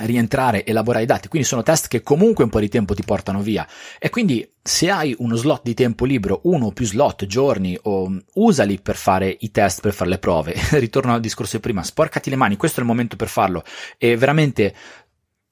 [0.03, 3.41] rientrare, elaborare i dati, quindi sono test che comunque un po' di tempo ti portano
[3.41, 3.67] via.
[3.99, 8.13] E quindi se hai uno slot di tempo libero, uno o più slot, giorni, o
[8.35, 12.31] usali per fare i test, per fare le prove, ritorno al discorso di prima, sporcati
[12.31, 13.63] le mani, questo è il momento per farlo.
[13.99, 14.75] E veramente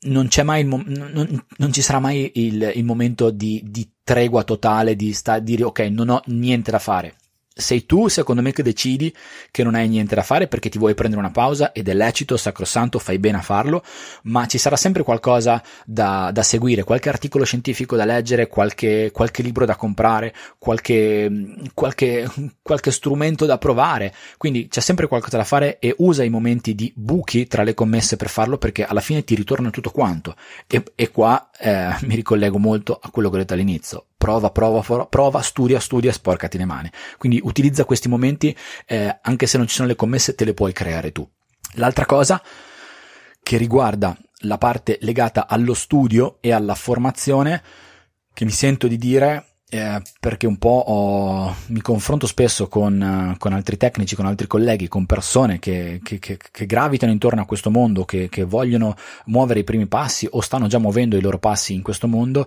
[0.04, 3.88] non c'è mai il mo- non, non, ci sarà mai il, il momento di, di,
[4.02, 7.14] tregua totale, di sta, dire ok, non ho niente da fare.
[7.54, 9.14] Sei tu, secondo me, che decidi
[9.50, 12.36] che non hai niente da fare perché ti vuoi prendere una pausa ed è lecito,
[12.36, 13.82] sacrosanto, fai bene a farlo,
[14.24, 19.42] ma ci sarà sempre qualcosa da, da seguire, qualche articolo scientifico da leggere, qualche, qualche
[19.42, 21.30] libro da comprare, qualche,
[21.74, 22.28] qualche,
[22.62, 24.14] qualche strumento da provare.
[24.38, 28.16] Quindi c'è sempre qualcosa da fare e usa i momenti di buchi tra le commesse
[28.16, 30.34] per farlo perché alla fine ti ritorna tutto quanto.
[30.66, 35.06] E, e qua eh, mi ricollego molto a quello che ho detto all'inizio prova, prova,
[35.06, 36.88] prova, studia, studia, sporcati le mani.
[37.18, 40.72] Quindi utilizza questi momenti, eh, anche se non ci sono le commesse, te le puoi
[40.72, 41.28] creare tu.
[41.74, 42.42] L'altra cosa
[43.42, 47.62] che riguarda la parte legata allo studio e alla formazione,
[48.32, 53.52] che mi sento di dire, eh, perché un po' ho, mi confronto spesso con, con,
[53.52, 57.70] altri tecnici, con altri colleghi, con persone che, che, che, che gravitano intorno a questo
[57.70, 58.94] mondo, che, vogliono
[59.26, 62.46] muovere i primi passi o stanno già muovendo i loro passi in questo mondo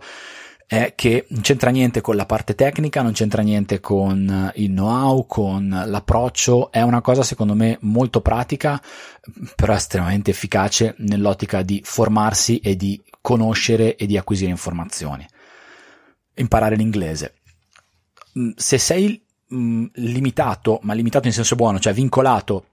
[0.67, 5.25] è che non c'entra niente con la parte tecnica, non c'entra niente con il know-how,
[5.27, 8.81] con l'approccio, è una cosa secondo me molto pratica,
[9.55, 15.25] però estremamente efficace nell'ottica di formarsi e di conoscere e di acquisire informazioni.
[16.35, 17.35] Imparare l'inglese.
[18.37, 19.23] Mm, se sei
[19.53, 22.65] mm, limitato, ma limitato in senso buono, cioè vincolato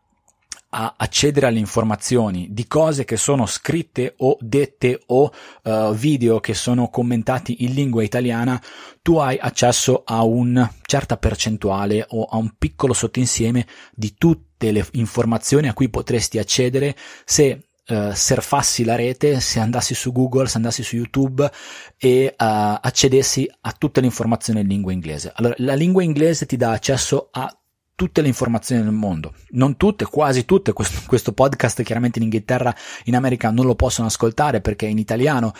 [0.75, 5.31] a accedere alle informazioni di cose che sono scritte o dette o
[5.65, 8.61] uh, video che sono commentati in lingua italiana,
[9.03, 14.87] tu hai accesso a una certa percentuale o a un piccolo sottoinsieme di tutte le
[14.93, 20.57] informazioni a cui potresti accedere se Uh, surfassi la rete, se andassi su Google, se
[20.57, 21.51] andassi su YouTube
[21.99, 22.35] e uh,
[22.81, 25.33] accedessi a tutte le informazioni in lingua inglese.
[25.35, 27.62] Allora, la lingua inglese ti dà accesso a
[27.95, 32.75] tutte le informazioni del mondo, non tutte, quasi tutte, questo, questo, podcast chiaramente in Inghilterra,
[33.05, 35.53] in America non lo possono ascoltare perché è in italiano,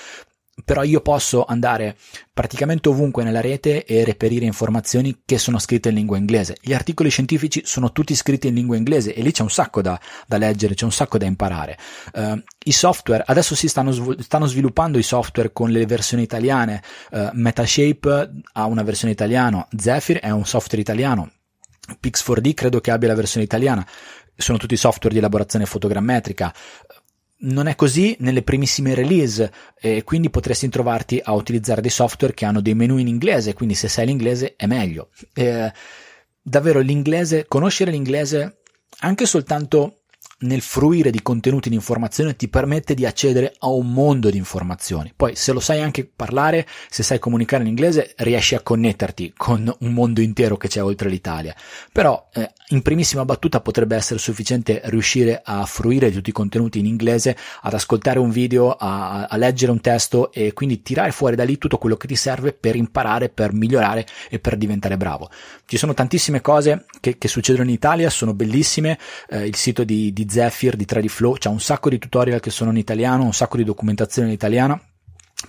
[0.65, 1.97] però io posso andare
[2.33, 6.57] praticamente ovunque nella rete e reperire informazioni che sono scritte in lingua inglese.
[6.61, 9.99] Gli articoli scientifici sono tutti scritti in lingua inglese e lì c'è un sacco da,
[10.27, 11.79] da leggere, c'è un sacco da imparare.
[12.13, 17.31] Uh, I software, adesso si stanno, stanno, sviluppando i software con le versioni italiane, uh,
[17.33, 21.31] Metashape ha una versione italiana, Zephyr è un software italiano,
[22.01, 23.87] Pix4D credo che abbia la versione italiana,
[24.37, 26.55] sono tutti software di elaborazione fotogrammetrica.
[27.45, 32.45] Non è così nelle primissime release e quindi potresti trovarti a utilizzare dei software che
[32.45, 35.11] hanno dei menu in inglese, quindi se sai l'inglese è meglio.
[35.35, 35.73] Eh,
[36.41, 38.59] davvero l'inglese, conoscere l'inglese
[39.01, 40.02] anche soltanto
[40.43, 45.13] nel fruire di contenuti di informazione ti permette di accedere a un mondo di informazioni.
[45.15, 49.73] Poi se lo sai anche parlare, se sai comunicare in inglese, riesci a connetterti con
[49.81, 51.55] un mondo intero che c'è oltre l'Italia.
[51.93, 56.79] Però eh, in primissima battuta potrebbe essere sufficiente riuscire a fruire di tutti i contenuti
[56.79, 61.37] in inglese, ad ascoltare un video, a, a leggere un testo e quindi tirare fuori
[61.37, 65.31] da lì tutto quello che ti serve per imparare, per migliorare e per diventare bravo.
[65.67, 70.13] Ci sono tantissime cose che, che succedono in Italia, sono bellissime, eh, il sito di,
[70.13, 73.35] di Zephyr, di 3D Flow, c'è un sacco di tutorial che sono in italiano, un
[73.35, 74.81] sacco di documentazione in italiano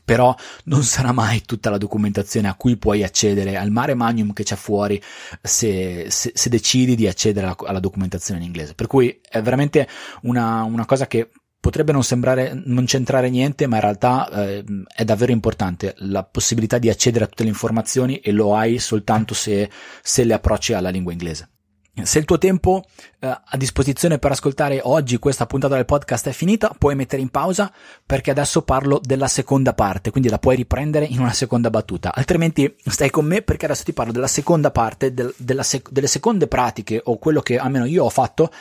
[0.04, 4.44] però non sarà mai tutta la documentazione a cui puoi accedere al mare magnum che
[4.44, 5.02] c'è fuori
[5.42, 8.74] se, se, se decidi di accedere alla, alla, documentazione in inglese.
[8.74, 9.88] Per cui è veramente
[10.24, 15.06] una, una cosa che potrebbe non sembrare non c'entrare niente, ma in realtà eh, è
[15.06, 19.70] davvero importante la possibilità di accedere a tutte le informazioni e lo hai soltanto se,
[20.02, 21.53] se le approcci alla lingua inglese.
[22.02, 22.84] Se il tuo tempo
[23.20, 27.30] eh, a disposizione per ascoltare oggi questa puntata del podcast è finita, puoi mettere in
[27.30, 27.72] pausa
[28.04, 32.12] perché adesso parlo della seconda parte, quindi la puoi riprendere in una seconda battuta.
[32.12, 36.48] Altrimenti stai con me perché adesso ti parlo della seconda parte, del, sec- delle seconde
[36.48, 38.52] pratiche o quello che almeno io ho fatto,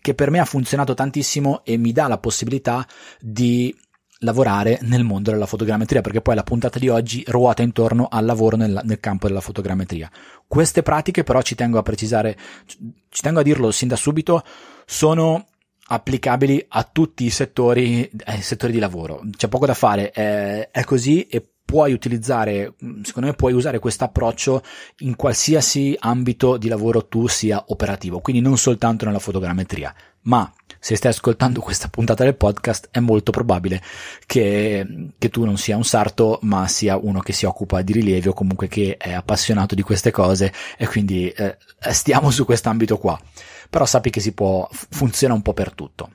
[0.00, 2.84] che per me ha funzionato tantissimo e mi dà la possibilità
[3.20, 3.72] di
[4.20, 8.56] lavorare nel mondo della fotogrammetria, perché poi la puntata di oggi ruota intorno al lavoro
[8.56, 10.10] nel, nel, campo della fotogrammetria.
[10.46, 14.42] Queste pratiche però ci tengo a precisare, ci tengo a dirlo sin da subito,
[14.84, 15.46] sono
[15.92, 19.22] applicabili a tutti i settori, eh, settori di lavoro.
[19.36, 24.04] C'è poco da fare, è, è così e puoi utilizzare, secondo me puoi usare questo
[24.04, 24.62] approccio
[24.98, 30.96] in qualsiasi ambito di lavoro tu sia operativo, quindi non soltanto nella fotogrammetria, ma se
[30.96, 33.82] stai ascoltando questa puntata del podcast è molto probabile
[34.26, 38.28] che, che, tu non sia un sarto ma sia uno che si occupa di rilievi
[38.28, 41.58] o comunque che è appassionato di queste cose e quindi eh,
[41.90, 43.20] stiamo su quest'ambito qua.
[43.68, 46.10] Però sappi che si può funziona un po' per tutto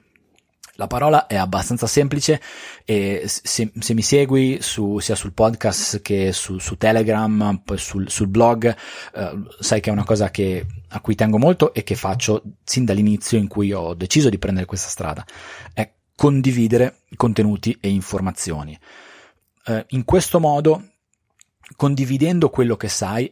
[0.76, 2.42] la parola è abbastanza semplice
[2.84, 8.28] e se, se mi segui su, sia sul podcast che su, su Telegram, sul, sul
[8.28, 8.76] blog,
[9.14, 12.86] eh, sai che è una cosa che, a cui tengo molto e che faccio sin
[12.86, 15.26] dall'inizio in cui ho deciso di prendere questa strada.
[15.74, 18.78] È condividere contenuti e informazioni.
[19.66, 20.92] Eh, in questo modo,
[21.76, 23.30] condividendo quello che sai,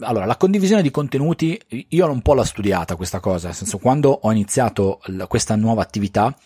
[0.00, 4.10] allora, la condivisione di contenuti, io un po' l'ho studiata questa cosa, nel senso quando
[4.10, 6.36] ho iniziato questa nuova attività,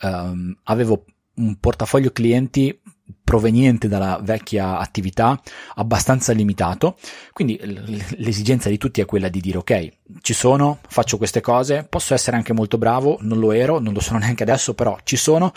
[0.00, 2.78] ehm, avevo un portafoglio clienti
[3.24, 5.40] proveniente dalla vecchia attività
[5.76, 6.96] abbastanza limitato
[7.32, 7.58] quindi
[8.16, 9.88] l'esigenza di tutti è quella di dire ok
[10.20, 14.00] ci sono faccio queste cose posso essere anche molto bravo non lo ero non lo
[14.00, 15.52] sono neanche adesso però ci sono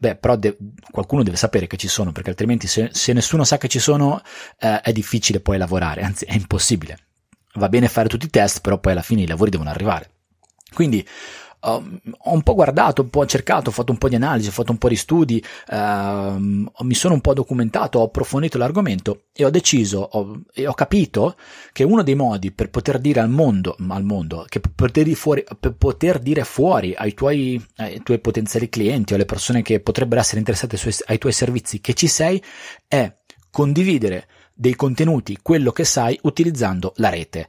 [0.00, 0.56] Beh, però de-
[0.90, 4.22] qualcuno deve sapere che ci sono, perché altrimenti se, se nessuno sa che ci sono
[4.58, 6.96] eh, è difficile poi lavorare, anzi è impossibile.
[7.56, 10.08] Va bene fare tutti i test, però poi alla fine i lavori devono arrivare.
[10.72, 11.06] Quindi
[11.60, 14.52] Uh, ho un po' guardato, un po' cercato, ho fatto un po' di analisi, ho
[14.52, 19.44] fatto un po' di studi, uh, mi sono un po' documentato, ho approfondito l'argomento e
[19.44, 21.36] ho deciso ho, e ho capito
[21.72, 25.44] che uno dei modi per poter dire al mondo, al mondo che poter, dire fuori,
[25.58, 30.20] per poter dire fuori ai tuoi, ai tuoi potenziali clienti o alle persone che potrebbero
[30.20, 32.42] essere interessate ai tuoi servizi che ci sei
[32.88, 33.12] è
[33.50, 37.48] condividere dei contenuti, quello che sai, utilizzando la rete.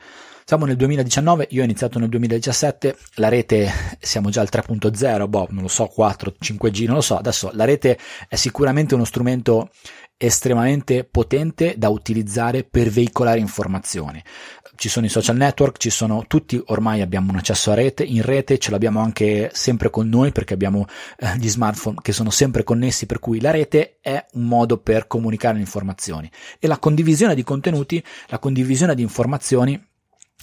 [0.51, 3.71] Siamo nel 2019, io ho iniziato nel 2017, la rete
[4.01, 7.63] siamo già al 3.0, boh, non lo so, 4, 5G, non lo so, adesso la
[7.63, 7.97] rete
[8.27, 9.69] è sicuramente uno strumento
[10.17, 14.21] estremamente potente da utilizzare per veicolare informazioni.
[14.75, 18.21] Ci sono i social network, ci sono tutti, ormai abbiamo un accesso a rete, in
[18.21, 20.85] rete ce l'abbiamo anche sempre con noi perché abbiamo
[21.17, 25.07] eh, gli smartphone che sono sempre connessi, per cui la rete è un modo per
[25.07, 26.29] comunicare le informazioni
[26.59, 29.81] e la condivisione di contenuti, la condivisione di informazioni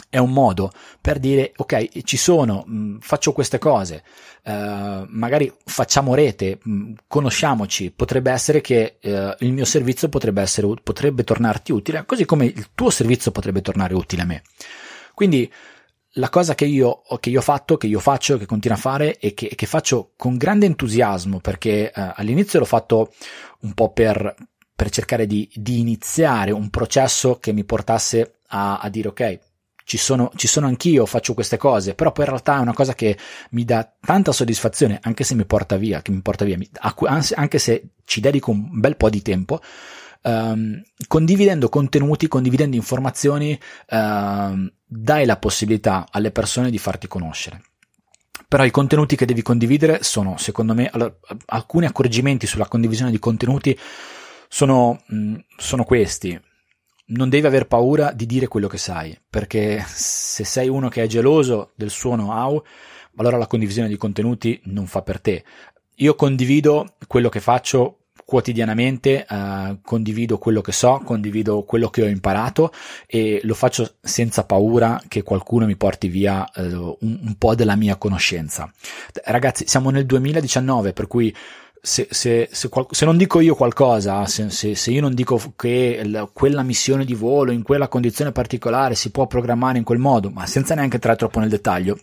[0.09, 4.03] è un modo per dire ok ci sono mh, mm, faccio queste cose
[4.45, 10.43] uh, magari facciamo rete mh, mm, conosciamoci potrebbe essere che uh, il mio servizio potrebbe,
[10.43, 14.43] essere, potrebbe tornarti utile così come il tuo servizio potrebbe tornare utile a me.
[15.15, 15.51] Quindi
[16.13, 19.19] la cosa che io, che io ho fatto, che io faccio, che continuo a fare
[19.19, 23.13] e che, che faccio con grande entusiasmo perché uh, all'inizio l'ho fatto
[23.61, 24.35] un po' per,
[24.75, 29.39] per cercare di, di, iniziare un processo che mi portasse a, a dire ok
[29.89, 32.95] ci sono, ci sono anch'io, faccio queste cose, però poi in realtà è una cosa
[32.95, 33.17] che
[33.53, 36.59] mi dà tanta soddisfazione, anche se mi porta via, che mi porta via,
[37.35, 39.63] anche se ci dedico un bel po' di tempo,
[40.25, 43.59] um, condividendo contenuti, condividendo informazioni,
[43.89, 47.63] um, dai la possibilità alle persone di farti conoscere.
[48.47, 51.17] Però i contenuti che devi condividere sono, secondo me, allora,
[51.47, 53.79] alcuni accorgimenti sulla condivisione di contenuti
[54.49, 56.39] sono, mh, sono questi
[57.09, 61.07] non devi aver paura di dire quello che sai, perché se sei uno che è
[61.07, 62.63] geloso del suo know-how,
[63.17, 65.45] allora la condivisione di contenuti non fa per te.
[65.97, 67.99] Io condivido quello che faccio
[68.29, 72.71] quotidianamente, eh, condivido quello che so, condivido quello che ho imparato
[73.07, 77.75] e lo faccio senza paura che qualcuno mi porti via eh, un, un po' della
[77.75, 78.71] mia conoscenza.
[79.25, 81.35] Ragazzi, siamo nel 2019, per cui
[81.81, 86.63] se, se, se, se, non dico io qualcosa, se, io non dico che l- quella
[86.63, 90.75] missione di volo in quella condizione particolare si può programmare in quel modo, ma senza
[90.75, 91.99] neanche entrare troppo nel dettaglio,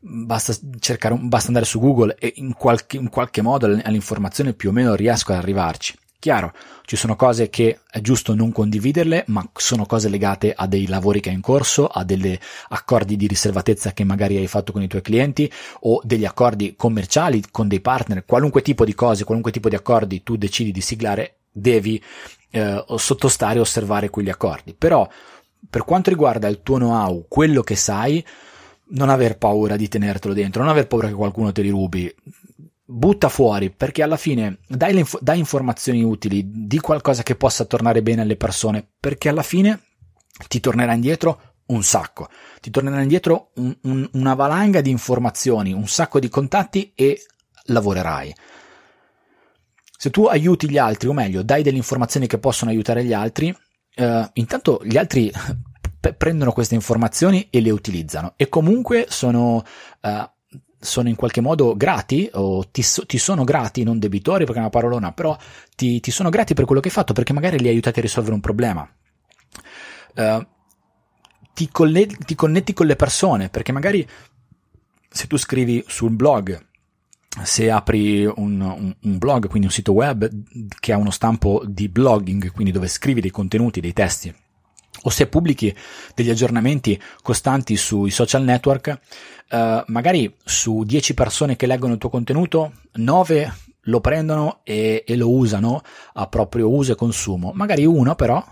[0.00, 4.72] basta cercare, basta andare su Google e in qualche, in qualche modo all'informazione più o
[4.72, 5.94] meno riesco ad arrivarci.
[6.18, 6.52] Chiaro,
[6.86, 11.20] ci sono cose che è giusto non condividerle, ma sono cose legate a dei lavori
[11.20, 12.36] che hai in corso, a degli
[12.68, 15.50] accordi di riservatezza che magari hai fatto con i tuoi clienti
[15.80, 20.22] o degli accordi commerciali con dei partner, qualunque tipo di cose, qualunque tipo di accordi
[20.22, 22.02] tu decidi di siglare, devi
[22.50, 24.74] eh, sottostare e osservare quegli accordi.
[24.74, 25.06] Però,
[25.68, 28.24] per quanto riguarda il tuo know-how, quello che sai,
[28.88, 32.12] non aver paura di tenertelo dentro, non aver paura che qualcuno te li rubi
[32.88, 38.02] butta fuori perché alla fine dai, inf- dai, informazioni utili, di qualcosa che possa tornare
[38.02, 39.80] bene alle persone, perché alla fine
[40.48, 42.28] ti tornerà indietro un sacco,
[42.60, 47.24] ti tornerà indietro un, un, una valanga di informazioni, un sacco di contatti e
[47.64, 48.34] lavorerai.
[49.98, 53.56] Se tu aiuti gli altri, o meglio, dai delle informazioni che possono aiutare gli altri,
[53.94, 55.32] eh, intanto gli altri
[56.16, 59.64] prendono queste informazioni e le utilizzano e comunque sono
[60.00, 60.30] eh,
[60.86, 64.70] sono in qualche modo grati o ti, ti, sono grati, non debitori perché è una
[64.70, 65.36] parolona, però
[65.74, 68.02] ti, ti, sono grati per quello che hai fatto perché magari li hai aiutati a
[68.02, 68.88] risolvere un problema.
[70.14, 70.46] Uh,
[71.52, 74.06] ti, connetti, ti connetti con le persone perché magari
[75.10, 76.64] se tu scrivi sul blog
[77.42, 80.30] se apri un, un, un, blog, quindi un sito web
[80.80, 84.34] che ha uno stampo di blogging, quindi dove scrivi dei contenuti, dei testi,
[85.02, 85.74] o se pubblichi
[86.14, 88.98] degli aggiornamenti costanti sui social network,
[89.48, 93.52] eh, magari su 10 persone che leggono il tuo contenuto, 9
[93.86, 95.82] lo prendono e, e lo usano
[96.14, 97.52] a proprio uso e consumo.
[97.54, 98.44] Magari uno però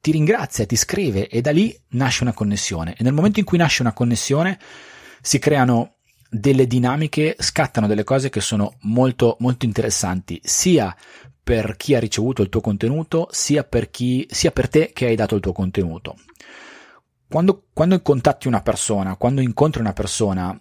[0.00, 2.94] ti ringrazia, ti scrive e da lì nasce una connessione.
[2.96, 4.58] E nel momento in cui nasce una connessione
[5.20, 5.94] si creano
[6.28, 10.94] delle dinamiche, scattano delle cose che sono molto, molto interessanti, sia
[11.42, 15.16] per chi ha ricevuto il tuo contenuto, sia per, chi, sia per te che hai
[15.16, 16.16] dato il tuo contenuto.
[17.28, 20.58] quando, quando contatti una persona, quando incontri una persona,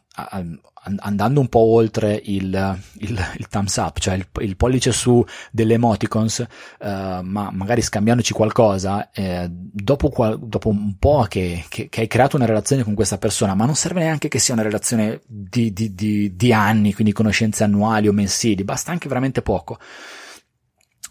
[0.98, 5.76] andando un po' oltre il, il, il thumbs up, cioè il, il, pollice su delle
[5.76, 12.02] emoticons, eh, ma magari scambiandoci qualcosa, eh, dopo, qual, dopo, un po' che, che, che,
[12.02, 15.22] hai creato una relazione con questa persona, ma non serve neanche che sia una relazione
[15.28, 19.78] di, di, di, di anni, quindi conoscenze annuali o mensili, basta anche veramente poco.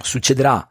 [0.00, 0.66] Succederà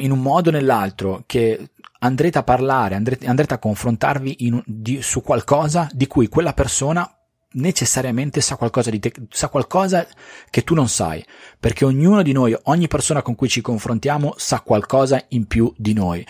[0.00, 5.00] in un modo o nell'altro che andrete a parlare, andrete, andrete a confrontarvi in, di,
[5.02, 7.08] su qualcosa di cui quella persona
[7.54, 10.06] necessariamente sa qualcosa di te, sa qualcosa
[10.50, 11.24] che tu non sai,
[11.58, 15.92] perché ognuno di noi, ogni persona con cui ci confrontiamo sa qualcosa in più di
[15.92, 16.26] noi.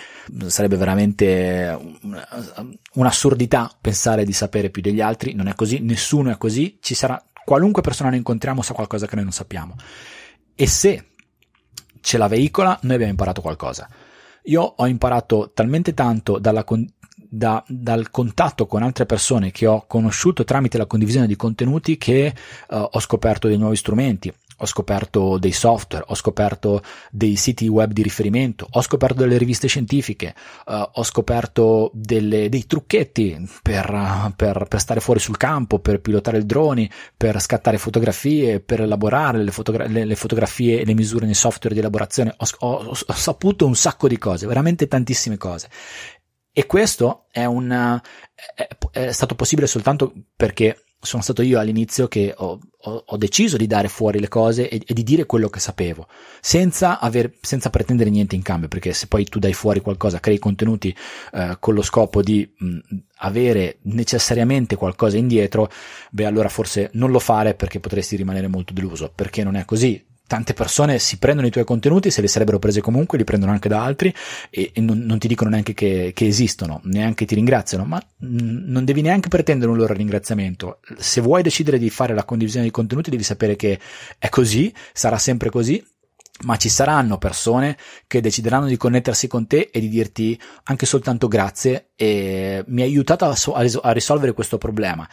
[0.46, 1.96] Sarebbe veramente
[2.94, 7.22] un'assurdità pensare di sapere più degli altri, non è così, nessuno è così, ci sarà
[7.44, 9.76] qualunque persona noi incontriamo sa qualcosa che noi non sappiamo.
[10.54, 11.13] E se
[12.05, 13.88] ce la veicola, noi abbiamo imparato qualcosa.
[14.44, 16.86] Io ho imparato talmente tanto con-
[17.16, 22.34] da, dal contatto con altre persone che ho conosciuto tramite la condivisione di contenuti che
[22.68, 27.92] uh, ho scoperto dei nuovi strumenti, ho scoperto dei software, ho scoperto dei siti web
[27.92, 30.34] di riferimento, ho scoperto delle riviste scientifiche,
[30.66, 36.38] uh, ho scoperto delle, dei trucchetti per, per, per, stare fuori sul campo, per pilotare
[36.38, 41.24] il droni, per scattare fotografie, per elaborare le, fotogra- le, le fotografie e le misure
[41.24, 42.34] nei software di elaborazione.
[42.36, 45.68] Ho, ho, ho saputo un sacco di cose, veramente tantissime cose.
[46.57, 48.00] E questo è, un,
[48.55, 53.57] è, è stato possibile soltanto perché sono stato io all'inizio che ho, ho, ho, deciso
[53.57, 56.07] di dare fuori le cose e, e, di dire quello che sapevo,
[56.41, 60.39] senza, aver, senza pretendere niente in cambio, perché se poi tu dai fuori qualcosa, crei
[60.39, 60.95] contenuti
[61.32, 62.78] eh, con lo scopo di mh,
[63.18, 65.70] avere necessariamente qualcosa indietro,
[66.11, 70.12] beh allora forse non lo fare perché potresti rimanere molto deluso, perché non è così
[70.26, 73.68] tante persone si prendono i tuoi contenuti, se li sarebbero presi comunque, li prendono anche
[73.68, 74.14] da altri
[74.50, 78.84] e, e non, non, ti dicono neanche che, che, esistono, neanche ti ringraziano, ma non
[78.84, 80.80] devi neanche pretendere un loro ringraziamento.
[80.96, 83.78] Se vuoi decidere di fare la condivisione dei contenuti, devi sapere che
[84.18, 85.84] è così, sarà sempre così.
[86.42, 87.76] Ma ci saranno persone
[88.08, 92.88] che decideranno di connettersi con te e di dirti anche soltanto grazie e mi hai
[92.88, 93.36] aiutato a,
[93.82, 95.08] a risolvere questo problema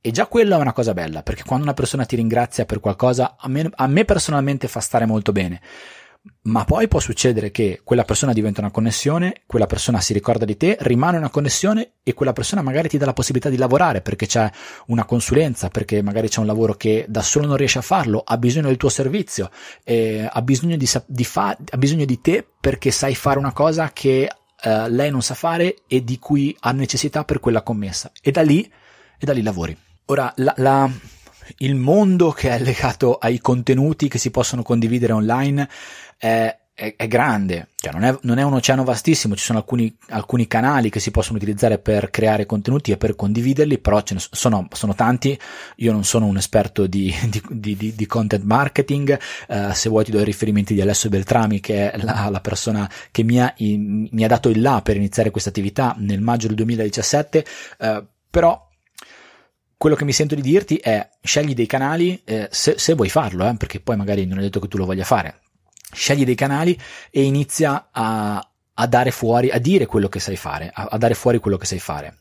[0.00, 3.36] e già quella è una cosa bella, perché quando una persona ti ringrazia per qualcosa,
[3.38, 5.60] a me, a me, personalmente fa stare molto bene.
[6.42, 10.56] Ma poi può succedere che quella persona diventa una connessione, quella persona si ricorda di
[10.56, 14.26] te, rimane una connessione e quella persona magari ti dà la possibilità di lavorare perché
[14.26, 14.50] c'è
[14.86, 18.36] una consulenza, perché magari c'è un lavoro che da solo non riesce a farlo, ha
[18.36, 19.50] bisogno del tuo servizio,
[19.84, 23.90] eh, ha, bisogno di, di fa- ha bisogno di te perché sai fare una cosa
[23.92, 24.30] che
[24.62, 28.10] eh, lei non sa fare e di cui ha necessità per quella commessa.
[28.20, 28.70] E da lì,
[29.18, 29.76] e da lì lavori.
[30.10, 30.90] Ora, la, la,
[31.58, 35.68] il mondo che è legato ai contenuti che si possono condividere online
[36.16, 39.94] è, è, è grande, cioè non, è, non è, un oceano vastissimo, ci sono alcuni,
[40.08, 44.20] alcuni, canali che si possono utilizzare per creare contenuti e per condividerli, però ce ne
[44.30, 45.38] sono, sono tanti,
[45.76, 50.10] io non sono un esperto di, di, di, di content marketing, uh, se vuoi ti
[50.10, 54.24] do i riferimenti di Alessio Beltrami che è la, la persona che mi ha, mi
[54.24, 57.44] ha, dato il là per iniziare questa attività nel maggio del 2017,
[57.80, 58.67] uh, però
[59.78, 63.48] quello che mi sento di dirti è scegli dei canali eh, se, se, vuoi farlo,
[63.48, 65.40] eh, perché poi magari non è detto che tu lo voglia fare.
[65.92, 66.78] Scegli dei canali
[67.10, 71.14] e inizia a, a dare fuori, a dire quello che sai fare, a, a dare
[71.14, 72.18] fuori quello che sai fare.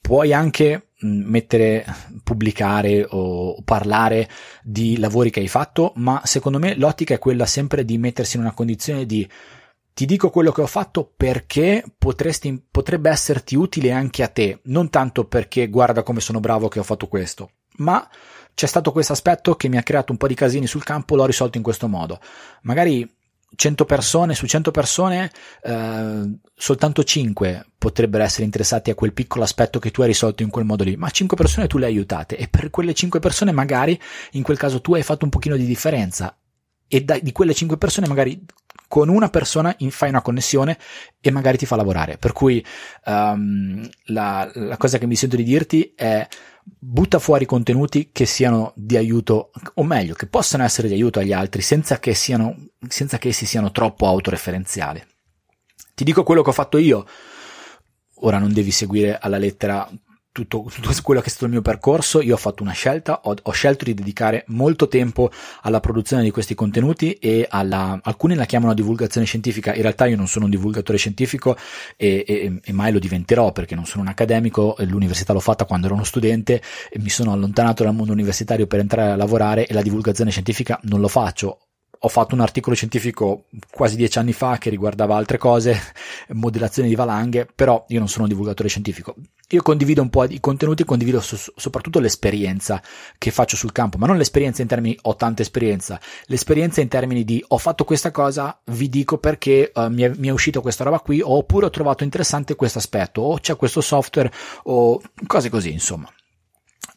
[0.00, 1.84] Puoi anche mettere,
[2.24, 4.28] pubblicare o parlare
[4.62, 8.42] di lavori che hai fatto, ma secondo me l'ottica è quella sempre di mettersi in
[8.42, 9.28] una condizione di
[9.98, 14.90] ti dico quello che ho fatto perché potresti, potrebbe esserti utile anche a te, non
[14.90, 18.08] tanto perché guarda come sono bravo che ho fatto questo, ma
[18.54, 21.26] c'è stato questo aspetto che mi ha creato un po' di casini sul campo, l'ho
[21.26, 22.20] risolto in questo modo.
[22.62, 23.12] Magari
[23.52, 25.32] 100 persone, su 100 persone,
[25.64, 30.50] eh, soltanto 5 potrebbero essere interessati a quel piccolo aspetto che tu hai risolto in
[30.50, 33.50] quel modo lì, ma 5 persone tu le hai aiutate e per quelle 5 persone
[33.50, 34.00] magari
[34.32, 36.38] in quel caso tu hai fatto un pochino di differenza
[36.86, 38.40] e da, di quelle 5 persone magari
[38.88, 40.78] con una persona in, fai una connessione
[41.20, 42.16] e magari ti fa lavorare.
[42.16, 42.64] Per cui
[43.04, 46.26] um, la, la cosa che mi sento di dirti è
[46.64, 51.32] butta fuori contenuti che siano di aiuto, o meglio, che possano essere di aiuto agli
[51.32, 52.56] altri senza che, siano,
[52.88, 55.04] senza che essi siano troppo autoreferenziali.
[55.94, 57.06] Ti dico quello che ho fatto io.
[58.22, 59.88] Ora non devi seguire alla lettera
[60.44, 63.34] tutto, tutto, quello che è stato il mio percorso, io ho fatto una scelta, ho,
[63.40, 65.30] ho, scelto di dedicare molto tempo
[65.62, 70.16] alla produzione di questi contenuti e alla, alcuni la chiamano divulgazione scientifica, in realtà io
[70.16, 71.56] non sono un divulgatore scientifico
[71.96, 75.86] e, e, e mai lo diventerò perché non sono un accademico, l'università l'ho fatta quando
[75.86, 79.74] ero uno studente e mi sono allontanato dal mondo universitario per entrare a lavorare e
[79.74, 81.67] la divulgazione scientifica non lo faccio
[82.00, 85.76] ho fatto un articolo scientifico quasi dieci anni fa che riguardava altre cose,
[86.34, 89.14] modellazione di valanghe, però io non sono un divulgatore scientifico.
[89.50, 92.82] Io condivido un po' di contenuti, condivido so- soprattutto l'esperienza
[93.16, 97.24] che faccio sul campo, ma non l'esperienza in termini ho tanta esperienza, l'esperienza in termini
[97.24, 100.84] di ho fatto questa cosa, vi dico perché uh, mi, è, mi, è, uscito questa
[100.84, 104.30] roba qui, oppure ho trovato interessante questo aspetto, o c'è questo software,
[104.64, 106.12] o cose così, insomma.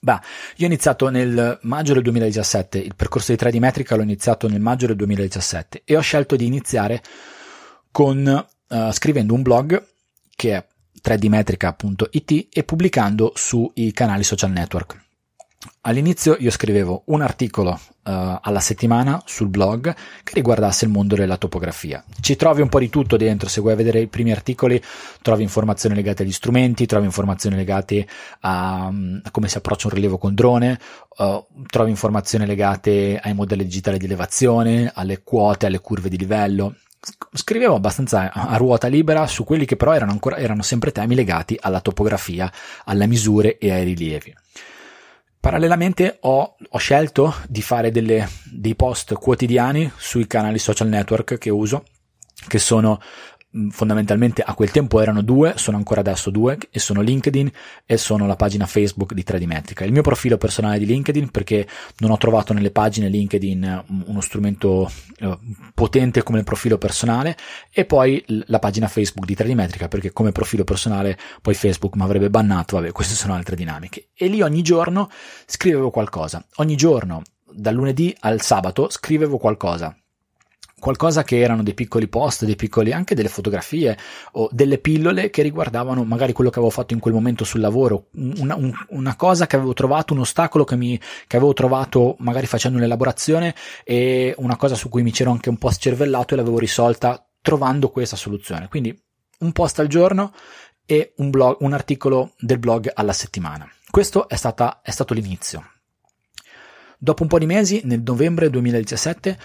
[0.03, 0.19] Bah,
[0.55, 4.59] io ho iniziato nel maggio del 2017, il percorso di 3D metrica l'ho iniziato nel
[4.59, 7.03] maggio del 2017 e ho scelto di iniziare
[7.91, 9.89] con uh, scrivendo un blog
[10.35, 10.65] che è
[11.03, 15.10] 3dmetrica.it e pubblicando sui canali social network.
[15.81, 19.93] All'inizio io scrivevo un articolo uh, alla settimana sul blog
[20.23, 22.03] che riguardasse il mondo della topografia.
[22.19, 24.81] Ci trovi un po' di tutto dentro, se vuoi vedere i primi articoli
[25.21, 28.07] trovi informazioni legate agli strumenti, trovi informazioni legate
[28.41, 30.79] a, a come si approccia un rilievo con drone,
[31.17, 36.75] uh, trovi informazioni legate ai modelli digitali di elevazione, alle quote, alle curve di livello.
[37.33, 41.57] Scrivevo abbastanza a ruota libera su quelli che però erano, ancora, erano sempre temi legati
[41.59, 42.51] alla topografia,
[42.85, 44.35] alle misure e ai rilievi.
[45.41, 51.49] Parallelamente ho, ho scelto di fare delle, dei post quotidiani sui canali social network che
[51.49, 51.83] uso,
[52.47, 53.01] che sono
[53.69, 57.51] fondamentalmente a quel tempo erano due, sono ancora adesso due, e sono LinkedIn
[57.85, 59.83] e sono la pagina Facebook di 3D Metrica.
[59.83, 64.89] Il mio profilo personale di LinkedIn perché non ho trovato nelle pagine LinkedIn uno strumento
[65.17, 65.37] eh,
[65.73, 67.35] potente come il profilo personale
[67.71, 72.03] e poi la pagina Facebook di 3D Metrica perché come profilo personale poi Facebook mi
[72.03, 74.09] avrebbe bannato, vabbè, queste sono altre dinamiche.
[74.15, 75.09] E lì ogni giorno
[75.45, 77.21] scrivevo qualcosa, ogni giorno
[77.53, 79.93] dal lunedì al sabato scrivevo qualcosa
[80.81, 83.95] qualcosa che erano dei piccoli post, dei piccoli anche delle fotografie
[84.33, 88.07] o delle pillole che riguardavano magari quello che avevo fatto in quel momento sul lavoro,
[88.15, 92.47] una, un, una cosa che avevo trovato, un ostacolo che, mi, che avevo trovato magari
[92.47, 93.53] facendo un'elaborazione
[93.83, 97.89] e una cosa su cui mi c'ero anche un po' scervellato e l'avevo risolta trovando
[97.89, 98.67] questa soluzione.
[98.67, 98.99] Quindi
[99.39, 100.33] un post al giorno
[100.83, 103.69] e un, blog, un articolo del blog alla settimana.
[103.87, 105.63] Questo è, stata, è stato l'inizio.
[107.03, 109.39] Dopo un po' di mesi, nel novembre 2017,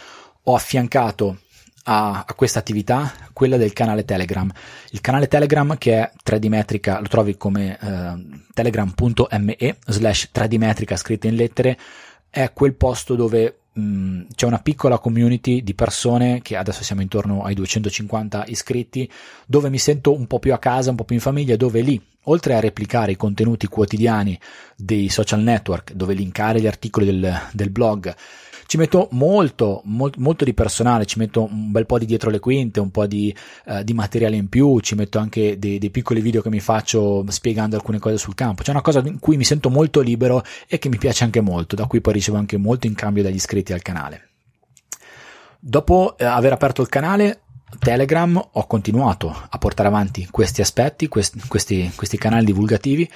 [0.48, 1.38] ho affiancato
[1.84, 4.50] a, a questa attività quella del canale Telegram.
[4.90, 10.96] Il canale Telegram che è 3D Metrica, lo trovi come eh, telegram.me slash 3D Metrica
[10.96, 11.78] scritta in lettere,
[12.30, 17.42] è quel posto dove mh, c'è una piccola community di persone che adesso siamo intorno
[17.42, 19.10] ai 250 iscritti,
[19.46, 22.00] dove mi sento un po' più a casa, un po' più in famiglia, dove lì
[22.28, 24.38] oltre a replicare i contenuti quotidiani
[24.76, 28.14] dei social network, dove linkare gli articoli del, del blog,
[28.66, 32.40] ci metto molto, molto, molto, di personale, ci metto un bel po' di dietro le
[32.40, 33.34] quinte, un po' di,
[33.66, 37.24] uh, di materiale in più, ci metto anche dei, dei, piccoli video che mi faccio
[37.28, 38.62] spiegando alcune cose sul campo.
[38.62, 41.76] C'è una cosa in cui mi sento molto libero e che mi piace anche molto,
[41.76, 44.28] da cui poi ricevo anche molto in cambio dagli iscritti al canale.
[45.58, 47.40] Dopo eh, aver aperto il canale,
[47.78, 53.08] Telegram ho continuato a portare avanti questi aspetti, questi, questi, questi canali divulgativi,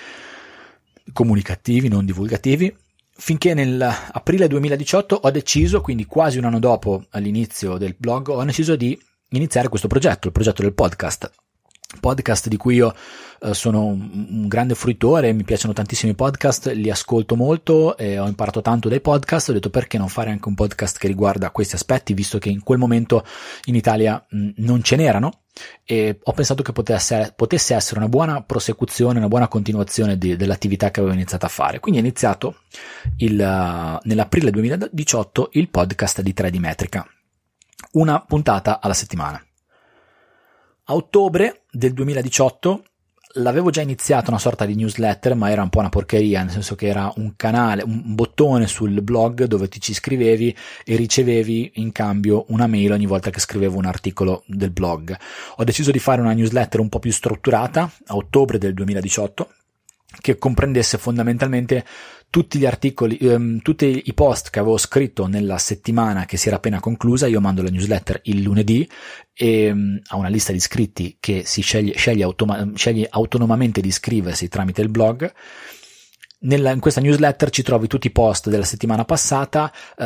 [1.12, 2.74] comunicativi, non divulgativi,
[3.20, 8.76] finché nell'aprile 2018 ho deciso, quindi quasi un anno dopo all'inizio del blog, ho deciso
[8.76, 8.98] di
[9.30, 11.30] iniziare questo progetto, il progetto del podcast.
[11.98, 12.94] Podcast di cui io
[13.42, 18.60] eh, sono un, grande fruitore, mi piacciono tantissimi podcast, li ascolto molto e ho imparato
[18.60, 22.14] tanto dai podcast, ho detto perché non fare anche un podcast che riguarda questi aspetti,
[22.14, 23.24] visto che in quel momento
[23.64, 25.40] in Italia mh, non ce n'erano
[25.84, 30.90] e ho pensato che potesse, potesse essere una buona prosecuzione, una buona continuazione di, dell'attività
[30.90, 31.80] che avevo iniziato a fare.
[31.80, 32.56] Quindi ho iniziato
[33.16, 33.36] il,
[34.02, 37.06] nell'aprile 2018 il podcast di 3D Metrica,
[37.92, 39.42] una puntata alla settimana.
[40.90, 42.82] A ottobre del 2018
[43.34, 46.74] l'avevo già iniziato una sorta di newsletter, ma era un po' una porcheria, nel senso
[46.74, 51.92] che era un canale, un bottone sul blog dove ti ci iscrivevi e ricevevi in
[51.92, 55.16] cambio una mail ogni volta che scrivevo un articolo del blog.
[55.58, 59.48] Ho deciso di fare una newsletter un po' più strutturata a ottobre del 2018
[60.20, 61.84] che comprendesse fondamentalmente
[62.30, 66.56] tutti gli articoli, ehm, tutti i post che avevo scritto nella settimana che si era
[66.56, 68.88] appena conclusa, io mando la newsletter il lunedì
[69.40, 73.88] e ehm, a una lista di iscritti che si sceglie, sceglie, automa- sceglie autonomamente di
[73.88, 75.32] iscriversi tramite il blog
[76.40, 80.04] nella, in questa newsletter ci trovi tutti i post della settimana passata, uh,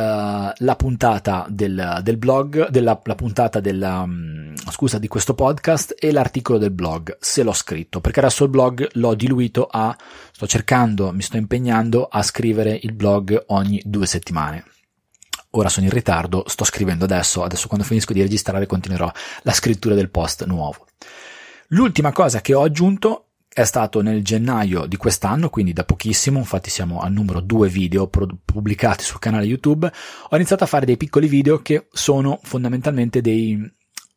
[0.53, 6.11] la puntata del, del blog, della, la puntata della, um, scusa, di questo podcast e
[6.11, 9.95] l'articolo del blog, se l'ho scritto, perché adesso il blog l'ho diluito a,
[10.31, 14.74] sto cercando, mi sto impegnando a scrivere il blog ogni due settimane.
[15.57, 19.09] Ora sono in ritardo, sto scrivendo adesso, adesso quando finisco di registrare continuerò
[19.43, 20.85] la scrittura del post nuovo.
[21.69, 26.69] L'ultima cosa che ho aggiunto è stato nel gennaio di quest'anno, quindi da pochissimo, infatti
[26.69, 29.89] siamo al numero due video pubblicati sul canale YouTube,
[30.29, 33.57] ho iniziato a fare dei piccoli video che sono fondamentalmente dei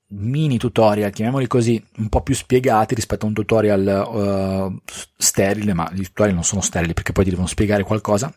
[0.08, 5.88] mini tutorial, chiamiamoli così, un po' più spiegati rispetto a un tutorial uh, sterile, ma
[5.94, 8.34] i tutorial non sono sterili perché poi ti devono spiegare qualcosa,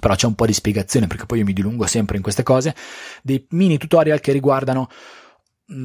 [0.00, 2.74] però c'è un po' di spiegazione perché poi io mi dilungo sempre in queste cose,
[3.22, 4.88] dei mini tutorial che riguardano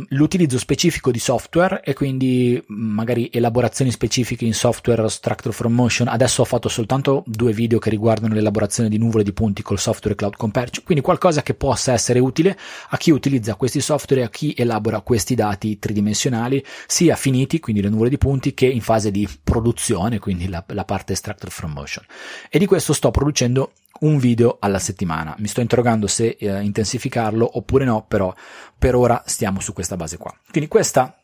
[0.10, 6.08] l'utilizzo specifico di software e quindi magari elaborazioni specifiche in software Structure from Motion.
[6.08, 10.16] Adesso ho fatto soltanto due video che riguardano l'elaborazione di nuvole di punti col software
[10.16, 12.56] Cloud Compare, quindi qualcosa che possa essere utile
[12.90, 17.82] a chi utilizza questi software e a chi elabora questi dati tridimensionali, sia finiti, quindi
[17.82, 21.72] le nuvole di punti, che in fase di produzione, quindi la, la parte Structure from
[21.72, 22.06] Motion.
[22.52, 23.72] E di questo sto producendo
[24.02, 25.36] un video alla settimana.
[25.40, 28.34] Mi sto interrogando se eh, intensificarlo oppure no, però
[28.78, 30.36] per ora stiamo su questa base qua.
[30.50, 31.16] Quindi questa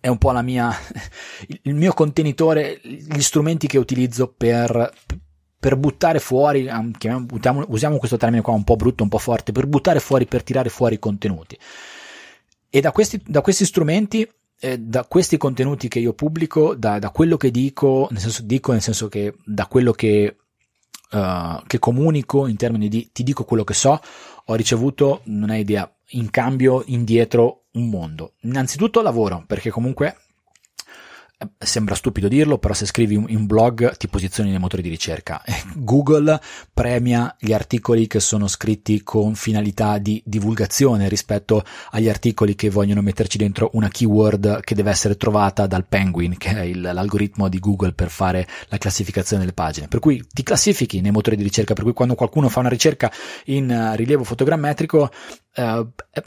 [0.00, 0.72] è un po' la mia,
[1.62, 4.92] il mio contenitore, gli strumenti che utilizzo per,
[5.58, 6.68] per buttare fuori,
[7.30, 10.68] usiamo, questo termine qua un po' brutto, un po' forte, per buttare fuori, per tirare
[10.68, 11.58] fuori i contenuti.
[12.70, 14.28] E da questi, da questi strumenti
[14.60, 18.72] eh, da questi contenuti che io pubblico, da, da, quello che dico, nel senso dico
[18.72, 20.36] nel senso che da quello che
[21.10, 24.00] uh, che comunico in termini di ti dico quello che so,
[24.46, 28.34] ho ricevuto, non hai idea, in cambio indietro un mondo.
[28.40, 30.16] Innanzitutto lavoro, perché comunque
[31.58, 35.42] sembra stupido dirlo, però se scrivi un blog ti posizioni nei motori di ricerca.
[35.74, 36.40] Google
[36.72, 43.02] premia gli articoli che sono scritti con finalità di divulgazione rispetto agli articoli che vogliono
[43.02, 47.58] metterci dentro una keyword che deve essere trovata dal Penguin, che è il, l'algoritmo di
[47.58, 49.88] Google per fare la classificazione delle pagine.
[49.88, 53.10] Per cui ti classifichi nei motori di ricerca, per cui quando qualcuno fa una ricerca
[53.46, 55.10] in uh, rilievo fotogrammetrico
[55.56, 56.22] uh, è,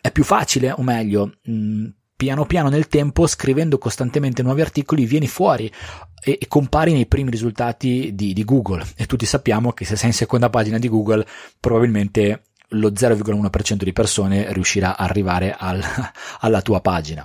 [0.00, 1.86] è, più facile, o meglio, mh, mm,
[2.18, 5.72] piano piano nel tempo, scrivendo costantemente nuovi articoli, vieni fuori
[6.20, 8.84] e, e compari nei primi risultati di, di, Google.
[8.96, 11.24] E tutti sappiamo che se sei in seconda pagina di Google,
[11.60, 15.80] probabilmente lo 0,1% di persone riuscirà a arrivare al,
[16.40, 17.24] alla tua pagina.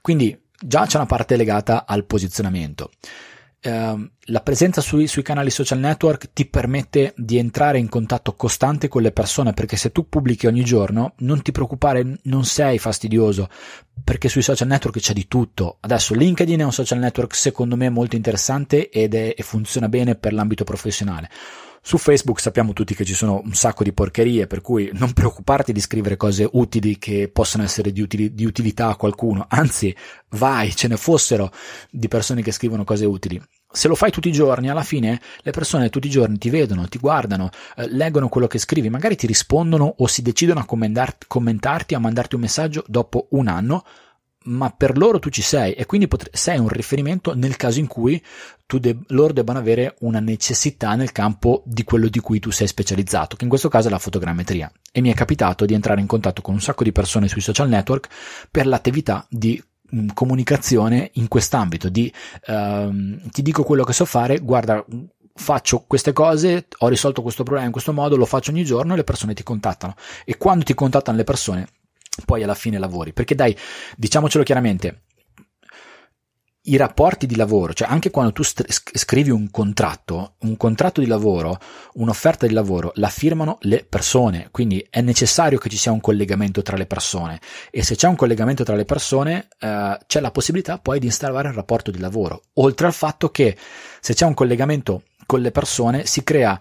[0.00, 2.92] Quindi già c'è una parte legata al posizionamento.
[3.60, 8.86] Ehm, la presenza sui, sui, canali social network ti permette di entrare in contatto costante
[8.86, 13.48] con le persone perché se tu pubblichi ogni giorno non ti preoccupare, non sei fastidioso
[14.04, 15.78] perché sui social network c'è di tutto.
[15.80, 20.32] Adesso LinkedIn è un social network secondo me molto interessante ed è, funziona bene per
[20.32, 21.30] l'ambito professionale.
[21.86, 25.72] Su Facebook sappiamo tutti che ci sono un sacco di porcherie, per cui non preoccuparti
[25.72, 29.94] di scrivere cose utili che possano essere di, utili, di utilità a qualcuno, anzi
[30.30, 31.52] vai, ce ne fossero
[31.88, 33.40] di persone che scrivono cose utili.
[33.70, 36.88] Se lo fai tutti i giorni, alla fine le persone tutti i giorni ti vedono,
[36.88, 41.26] ti guardano, eh, leggono quello che scrivi, magari ti rispondono o si decidono a commentar-
[41.28, 43.84] commentarti, a mandarti un messaggio dopo un anno,
[44.46, 47.86] ma per loro tu ci sei e quindi potre- sei un riferimento nel caso in
[47.86, 48.22] cui
[48.66, 53.36] de- loro debbano avere una necessità nel campo di quello di cui tu sei specializzato,
[53.36, 54.70] che in questo caso è la fotogrammetria.
[54.90, 57.68] E mi è capitato di entrare in contatto con un sacco di persone sui social
[57.68, 58.08] network
[58.50, 59.62] per l'attività di
[59.94, 62.12] mm, comunicazione in quest'ambito di
[62.46, 64.84] uh, ti dico quello che so fare guarda
[65.38, 68.96] faccio queste cose ho risolto questo problema in questo modo lo faccio ogni giorno e
[68.96, 69.94] le persone ti contattano
[70.24, 71.68] e quando ti contattano le persone
[72.24, 73.12] poi alla fine lavori.
[73.12, 73.56] Perché dai,
[73.96, 75.02] diciamocelo chiaramente,
[76.68, 81.58] i rapporti di lavoro, cioè anche quando tu scrivi un contratto, un contratto di lavoro,
[81.94, 86.62] un'offerta di lavoro, la firmano le persone, quindi è necessario che ci sia un collegamento
[86.62, 87.40] tra le persone.
[87.70, 91.48] E se c'è un collegamento tra le persone eh, c'è la possibilità poi di installare
[91.48, 93.56] il rapporto di lavoro, oltre al fatto che
[94.00, 96.58] se c'è un collegamento con le persone si crea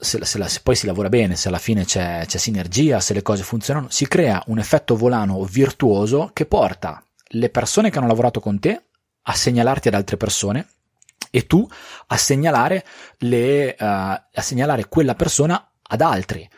[0.00, 3.14] se, se, la, se, poi si lavora bene, se alla fine c'è, c'è sinergia, se
[3.14, 8.06] le cose funzionano, si crea un effetto volano virtuoso che porta le persone che hanno
[8.06, 8.82] lavorato con te
[9.22, 10.66] a segnalarti ad altre persone
[11.30, 11.68] e tu
[12.06, 12.84] a segnalare,
[13.18, 16.48] le, uh, a segnalare quella persona ad altri.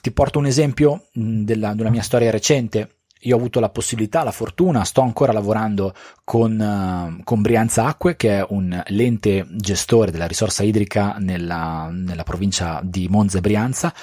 [0.00, 2.93] Ti porto un esempio della, della mia storia recente
[3.24, 5.94] io ho avuto la possibilità, la fortuna, sto ancora lavorando
[6.24, 12.22] con, uh, con Brianza Acque, che è un lente gestore della risorsa idrica nella, nella
[12.22, 13.94] provincia di Monza e Brianza,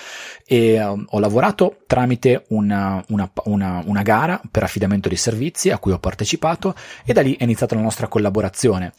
[0.45, 5.77] e uh, ho lavorato tramite una, una, una, una gara per affidamento di servizi a
[5.77, 8.93] cui ho partecipato e da lì è iniziata la nostra collaborazione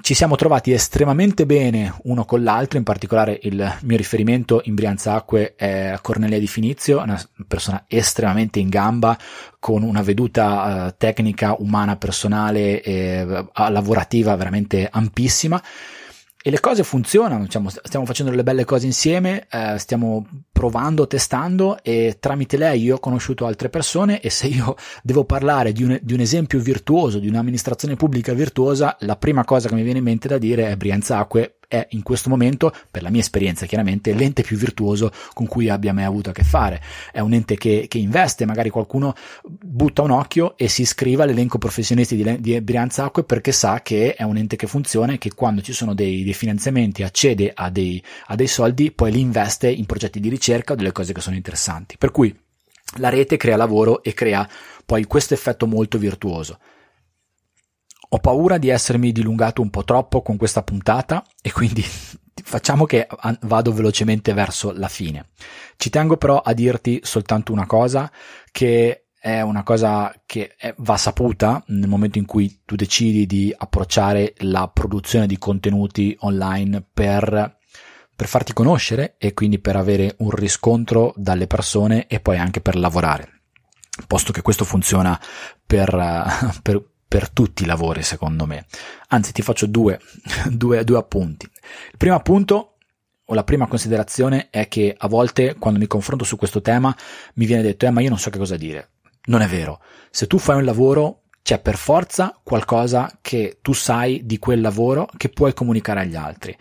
[0.00, 5.14] ci siamo trovati estremamente bene uno con l'altro, in particolare il mio riferimento in Brianza
[5.14, 9.16] Acque è Cornelia Di Finizio, una persona estremamente in gamba,
[9.58, 15.62] con una veduta uh, tecnica, umana, personale e uh, lavorativa veramente ampissima.
[16.40, 21.82] E le cose funzionano, diciamo, stiamo facendo delle belle cose insieme, eh, stiamo provando, testando
[21.82, 25.98] e tramite lei io ho conosciuto altre persone e se io devo parlare di un,
[26.00, 30.04] di un esempio virtuoso, di un'amministrazione pubblica virtuosa, la prima cosa che mi viene in
[30.04, 34.14] mente da dire è Brianza Acque è in questo momento, per la mia esperienza chiaramente,
[34.14, 36.80] l'ente più virtuoso con cui abbia mai avuto a che fare.
[37.12, 39.14] È un ente che, che investe, magari qualcuno
[39.44, 44.14] butta un occhio e si iscrive all'elenco professionisti di, di Brianza Acque perché sa che
[44.14, 47.68] è un ente che funziona e che quando ci sono dei, dei finanziamenti accede a
[47.68, 51.20] dei, a dei soldi, poi li investe in progetti di ricerca o delle cose che
[51.20, 51.96] sono interessanti.
[51.98, 52.34] Per cui
[52.96, 54.48] la rete crea lavoro e crea
[54.86, 56.58] poi questo effetto molto virtuoso.
[58.10, 61.84] Ho paura di essermi dilungato un po' troppo con questa puntata e quindi
[62.42, 63.06] facciamo che
[63.42, 65.28] vado velocemente verso la fine.
[65.76, 68.10] Ci tengo però a dirti soltanto una cosa
[68.50, 74.34] che è una cosa che va saputa nel momento in cui tu decidi di approcciare
[74.38, 77.58] la produzione di contenuti online per,
[78.14, 82.76] per farti conoscere e quindi per avere un riscontro dalle persone e poi anche per
[82.76, 83.42] lavorare.
[84.06, 85.20] Posto che questo funziona
[85.66, 85.90] per,
[86.62, 88.66] per per tutti i lavori, secondo me.
[89.08, 89.98] Anzi, ti faccio due,
[90.46, 91.46] due, due appunti.
[91.90, 92.74] Il primo appunto
[93.30, 96.94] o la prima considerazione è che a volte quando mi confronto su questo tema
[97.34, 98.90] mi viene detto, eh, ma io non so che cosa dire.
[99.24, 99.80] Non è vero.
[100.10, 105.08] Se tu fai un lavoro, c'è per forza qualcosa che tu sai di quel lavoro
[105.16, 106.56] che puoi comunicare agli altri.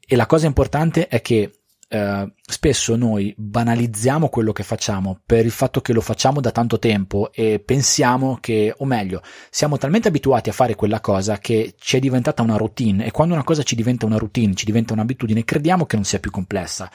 [0.00, 1.55] E la cosa importante è che
[1.88, 6.78] eh, spesso noi banalizziamo quello che facciamo per il fatto che lo facciamo da tanto
[6.78, 11.96] tempo e pensiamo che, o meglio, siamo talmente abituati a fare quella cosa che ci
[11.96, 15.44] è diventata una routine e quando una cosa ci diventa una routine, ci diventa un'abitudine,
[15.44, 16.90] crediamo che non sia più complessa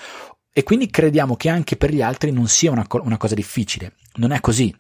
[0.54, 3.94] e quindi crediamo che anche per gli altri non sia una, una cosa difficile.
[4.16, 4.76] Non è così.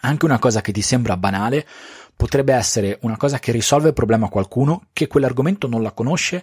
[0.00, 1.64] Anche una cosa che ti sembra banale
[2.16, 6.42] potrebbe essere una cosa che risolve il problema a qualcuno che quell'argomento non la conosce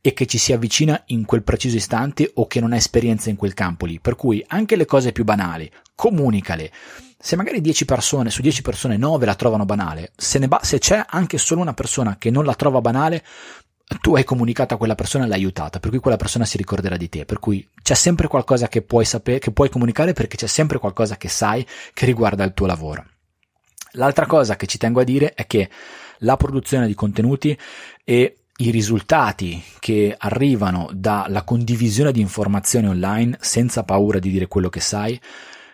[0.00, 3.36] e che ci si avvicina in quel preciso istante o che non ha esperienza in
[3.36, 4.00] quel campo lì.
[4.00, 6.72] Per cui anche le cose più banali, comunicale.
[7.18, 11.04] Se magari 10 persone, su 10 persone 9 la trovano banale, se, ba- se c'è
[11.06, 13.22] anche solo una persona che non la trova banale,
[14.00, 16.96] tu hai comunicato a quella persona e l'hai aiutata, per cui quella persona si ricorderà
[16.96, 20.46] di te, per cui c'è sempre qualcosa che puoi sapere, che puoi comunicare perché c'è
[20.46, 23.04] sempre qualcosa che sai che riguarda il tuo lavoro.
[23.94, 25.68] L'altra cosa che ci tengo a dire è che
[26.18, 27.58] la produzione di contenuti
[28.04, 34.68] e i risultati che arrivano dalla condivisione di informazioni online senza paura di dire quello
[34.68, 35.18] che sai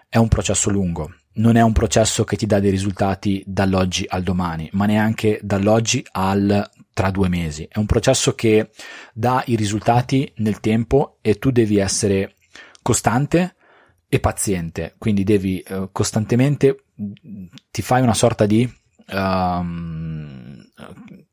[0.08, 1.14] è un processo lungo.
[1.34, 6.04] Non è un processo che ti dà dei risultati dall'oggi al domani, ma neanche dall'oggi
[6.12, 7.68] al tra due mesi.
[7.70, 8.70] È un processo che
[9.12, 12.36] dà i risultati nel tempo e tu devi essere
[12.80, 13.56] costante
[14.08, 14.94] e paziente.
[14.96, 16.84] Quindi devi uh, costantemente
[17.70, 18.66] ti fai una sorta di
[19.12, 20.45] um,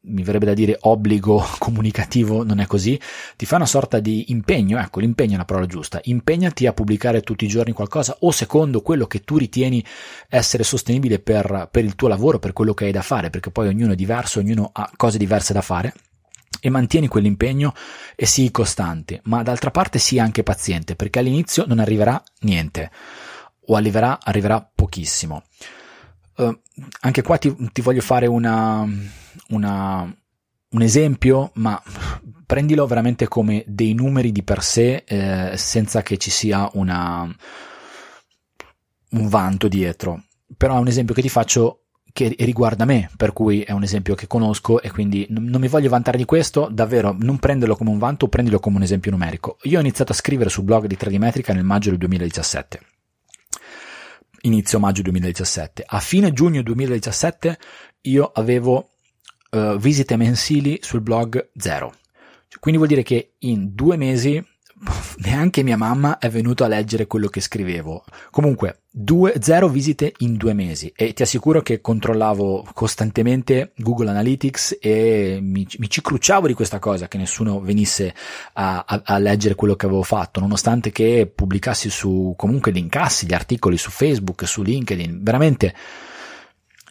[0.06, 3.00] mi verrebbe da dire obbligo comunicativo, non è così,
[3.36, 7.22] ti fa una sorta di impegno, ecco l'impegno è la parola giusta, impegnati a pubblicare
[7.22, 9.84] tutti i giorni qualcosa o secondo quello che tu ritieni
[10.30, 13.68] essere sostenibile per, per il tuo lavoro, per quello che hai da fare, perché poi
[13.68, 15.94] ognuno è diverso, ognuno ha cose diverse da fare.
[16.66, 17.74] E mantieni quell'impegno
[18.16, 22.90] e sii costante, ma d'altra parte sii anche paziente, perché all'inizio non arriverà niente
[23.66, 25.44] o arriverà, arriverà pochissimo.
[26.38, 26.58] Uh,
[27.02, 28.88] anche qua ti, ti voglio fare una,
[29.50, 30.16] una,
[30.70, 31.82] un esempio, ma
[32.46, 37.28] prendilo veramente come dei numeri di per sé, eh, senza che ci sia una,
[39.12, 40.24] un vanto dietro.
[40.56, 41.80] Però è un esempio che ti faccio
[42.12, 45.90] che riguarda me, per cui è un esempio che conosco e quindi non mi voglio
[45.90, 49.58] vantare di questo, davvero non prenderlo come un vanto, prendilo come un esempio numerico.
[49.64, 52.93] Io ho iniziato a scrivere sul blog di Tradimetrica nel maggio del 2017
[54.46, 55.84] inizio maggio 2017.
[55.86, 57.58] A fine giugno 2017
[58.02, 58.92] io avevo
[59.52, 61.94] uh, visite mensili sul blog zero.
[62.60, 64.42] Quindi vuol dire che in due mesi
[65.18, 68.04] neanche mia mamma è venuta a leggere quello che scrivevo.
[68.32, 74.78] Comunque, due, zero visite in due mesi e ti assicuro che controllavo costantemente Google Analytics
[74.80, 78.14] e mi, mi cicrucciavo di questa cosa, che nessuno venisse
[78.54, 83.34] a, a, a, leggere quello che avevo fatto, nonostante che pubblicassi su, comunque linkassi gli
[83.34, 85.74] articoli su Facebook, su LinkedIn, veramente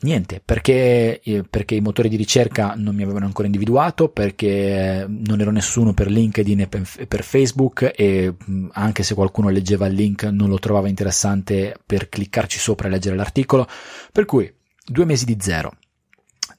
[0.03, 5.41] Niente, perché, eh, perché, i motori di ricerca non mi avevano ancora individuato, perché non
[5.41, 6.67] ero nessuno per LinkedIn e
[7.07, 8.35] per Facebook e
[8.73, 13.15] anche se qualcuno leggeva il link non lo trovava interessante per cliccarci sopra e leggere
[13.15, 13.69] l'articolo.
[14.11, 14.53] Per cui
[14.85, 15.77] due mesi di zero.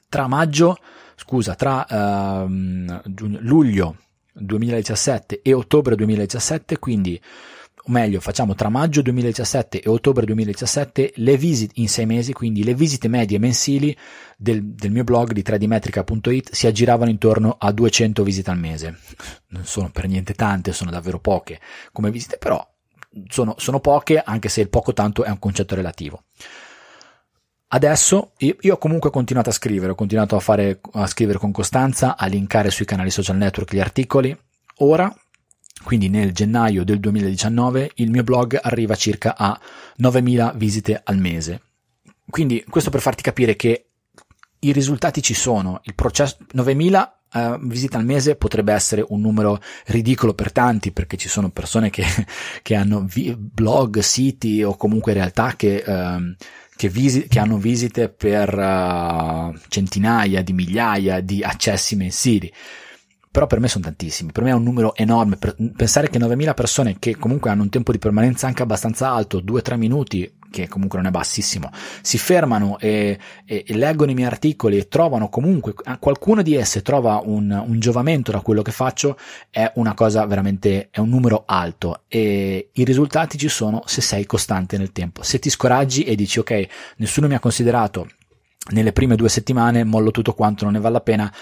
[0.08, 0.78] Tra maggio,
[1.14, 2.48] scusa, tra uh,
[3.40, 3.96] luglio
[4.32, 7.20] 2017 e ottobre 2017, quindi
[7.86, 12.64] o meglio facciamo tra maggio 2017 e ottobre 2017 le visite in sei mesi, quindi
[12.64, 13.96] le visite medie mensili
[14.36, 18.98] del, del mio blog di 3dmetrica.it si aggiravano intorno a 200 visite al mese.
[19.48, 21.60] Non sono per niente tante, sono davvero poche
[21.92, 22.66] come visite, però
[23.28, 26.24] sono, sono poche anche se il poco tanto è un concetto relativo.
[27.68, 32.16] Adesso io, ho comunque continuato a scrivere, ho continuato a, fare, a scrivere con costanza,
[32.16, 34.36] a linkare sui canali social network gli articoli.
[34.78, 35.12] Ora,
[35.84, 39.58] quindi nel gennaio del 2019, il mio blog arriva circa a
[39.96, 41.60] 9000 visite al mese.
[42.28, 43.86] Quindi questo per farti capire che
[44.60, 49.60] i risultati ci sono, il processo 9000 uh, visite al mese potrebbe essere un numero
[49.86, 52.04] ridicolo per tanti perché ci sono persone che,
[52.62, 56.34] che hanno vi- blog, siti o comunque realtà che uh,
[56.76, 62.52] che, visi- che hanno visite per uh, centinaia di migliaia di accessi mensili.
[63.34, 65.34] Però per me sono tantissimi, per me è un numero enorme.
[65.34, 69.40] Per pensare che 9.000 persone che comunque hanno un tempo di permanenza anche abbastanza alto,
[69.40, 71.68] 2-3 minuti, che comunque non è bassissimo,
[72.00, 76.82] si fermano e, e, e, leggono i miei articoli e trovano comunque, qualcuno di esse
[76.82, 79.18] trova un, un, giovamento da quello che faccio,
[79.50, 84.26] è una cosa veramente, è un numero alto e i risultati ci sono se sei
[84.26, 85.24] costante nel tempo.
[85.24, 86.66] Se ti scoraggi e dici ok,
[86.98, 88.06] nessuno mi ha considerato,
[88.72, 91.32] nelle prime due settimane mollo tutto quanto, non ne vale la pena,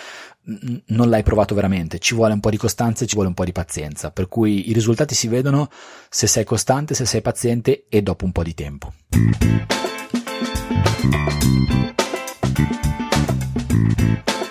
[0.87, 3.45] non l'hai provato veramente, ci vuole un po' di costanza e ci vuole un po'
[3.45, 5.69] di pazienza, per cui i risultati si vedono
[6.09, 8.93] se sei costante, se sei paziente e dopo un po' di tempo.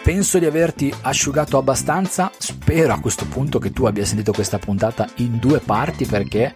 [0.03, 5.07] Penso di averti asciugato abbastanza, spero a questo punto che tu abbia sentito questa puntata
[5.17, 6.55] in due parti perché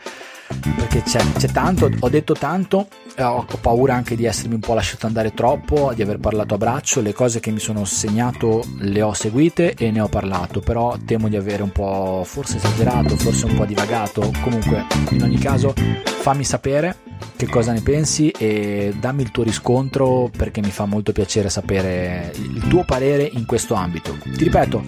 [0.75, 4.73] perché c'è, c'è, tanto, ho detto tanto, eh, ho paura anche di essermi un po'
[4.73, 9.01] lasciato andare troppo, di aver parlato a braccio, le cose che mi sono segnato le
[9.01, 13.45] ho seguite e ne ho parlato, però temo di avere un po' forse esagerato, forse
[13.45, 16.97] un po' divagato, comunque in ogni caso fammi sapere
[17.35, 22.31] che cosa ne pensi e dammi il tuo riscontro perché mi fa molto piacere sapere
[22.35, 24.17] il tuo parere in questo ambito.
[24.21, 24.87] Ti ripeto,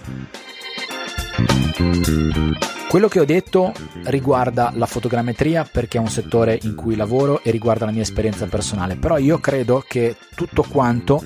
[2.88, 3.72] quello che ho detto
[4.04, 8.46] riguarda la fotogrammetria perché è un settore in cui lavoro e riguarda la mia esperienza
[8.46, 11.22] personale, però io credo che tutto quanto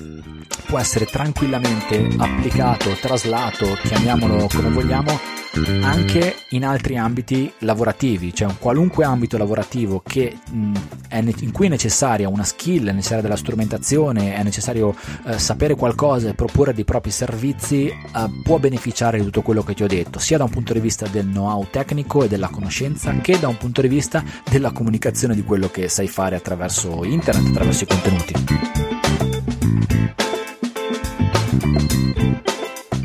[0.65, 5.19] può essere tranquillamente applicato, traslato, chiamiamolo come vogliamo,
[5.81, 10.71] anche in altri ambiti lavorativi, cioè un qualunque ambito lavorativo che, mh,
[11.09, 14.95] ne- in cui è necessaria una skill, è necessaria della strumentazione, è necessario
[15.27, 19.75] eh, sapere qualcosa e proporre dei propri servizi, eh, può beneficiare di tutto quello che
[19.75, 23.11] ti ho detto, sia da un punto di vista del know-how tecnico e della conoscenza,
[23.21, 27.47] che da un punto di vista della comunicazione di quello che sai fare attraverso internet,
[27.47, 29.02] attraverso i contenuti.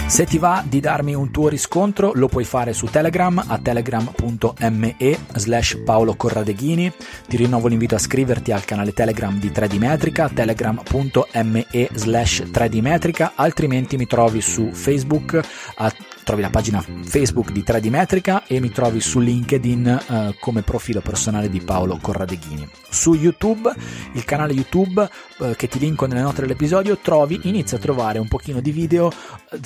[0.09, 4.97] Se ti va di darmi un tuo riscontro lo puoi fare su Telegram a telegram.me
[5.35, 6.91] slash Paolo Corradeghini.
[7.29, 13.33] Ti rinnovo l'invito a iscriverti al canale Telegram di 3D Metrica, telegram.me slash 3D Metrica,
[13.35, 15.41] altrimenti mi trovi su Facebook
[15.77, 15.93] a
[16.29, 21.01] trovi la pagina Facebook di 3D Metrica e mi trovi su LinkedIn eh, come profilo
[21.01, 22.69] personale di Paolo Corradeghini.
[22.91, 23.73] Su YouTube,
[24.13, 25.09] il canale YouTube
[25.41, 29.11] eh, che ti linko nelle note dell'episodio, trovi, inizia a trovare un pochino di video
[29.11, 29.59] eh,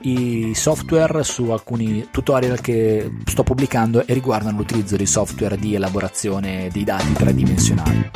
[0.00, 6.68] sui software, su alcuni tutorial che sto pubblicando e riguardano l'utilizzo di software di elaborazione
[6.72, 8.10] dei dati tridimensionali.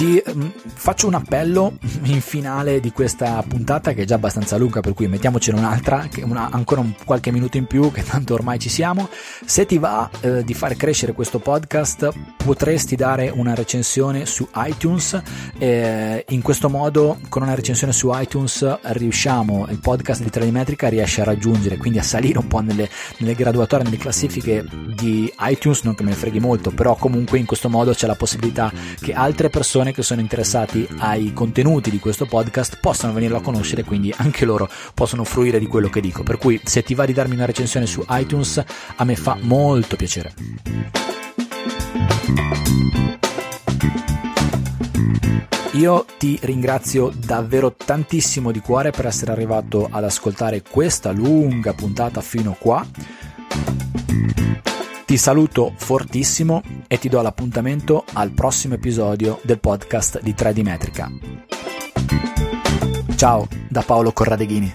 [0.00, 1.74] Ti mh, mm, faccio un appello
[2.04, 6.48] in finale di questa puntata che è già abbastanza lunga, per cui mettiamocene un'altra, una,
[6.50, 9.10] ancora un, qualche minuto in più, che tanto ormai ci siamo.
[9.44, 12.10] Se ti va eh, di far crescere questo podcast,
[12.42, 15.20] potresti dare una recensione su iTunes.
[15.58, 21.20] Eh, in questo modo, con una recensione su iTunes, riusciamo, il podcast di Tradimetrica riesce
[21.20, 22.88] a raggiungere, quindi a salire un po' nelle,
[23.18, 24.64] nelle graduatorie, nelle classifiche
[24.96, 28.14] di iTunes, non che me ne freghi molto, però comunque in questo modo c'è la
[28.14, 33.38] possibilità che altre persone persone che sono interessati ai contenuti di questo podcast possano venirlo
[33.38, 36.22] a conoscere, quindi anche loro possono fruire di quello che dico.
[36.22, 38.62] Per cui se ti va di darmi una recensione su iTunes,
[38.96, 40.32] a me fa molto piacere.
[45.72, 52.20] Io ti ringrazio davvero tantissimo di cuore per essere arrivato ad ascoltare questa lunga puntata
[52.20, 52.84] fino qua.
[55.10, 61.10] Ti saluto fortissimo e ti do l'appuntamento al prossimo episodio del podcast di 3D Metrica.
[63.16, 64.72] Ciao da Paolo Corradeghini.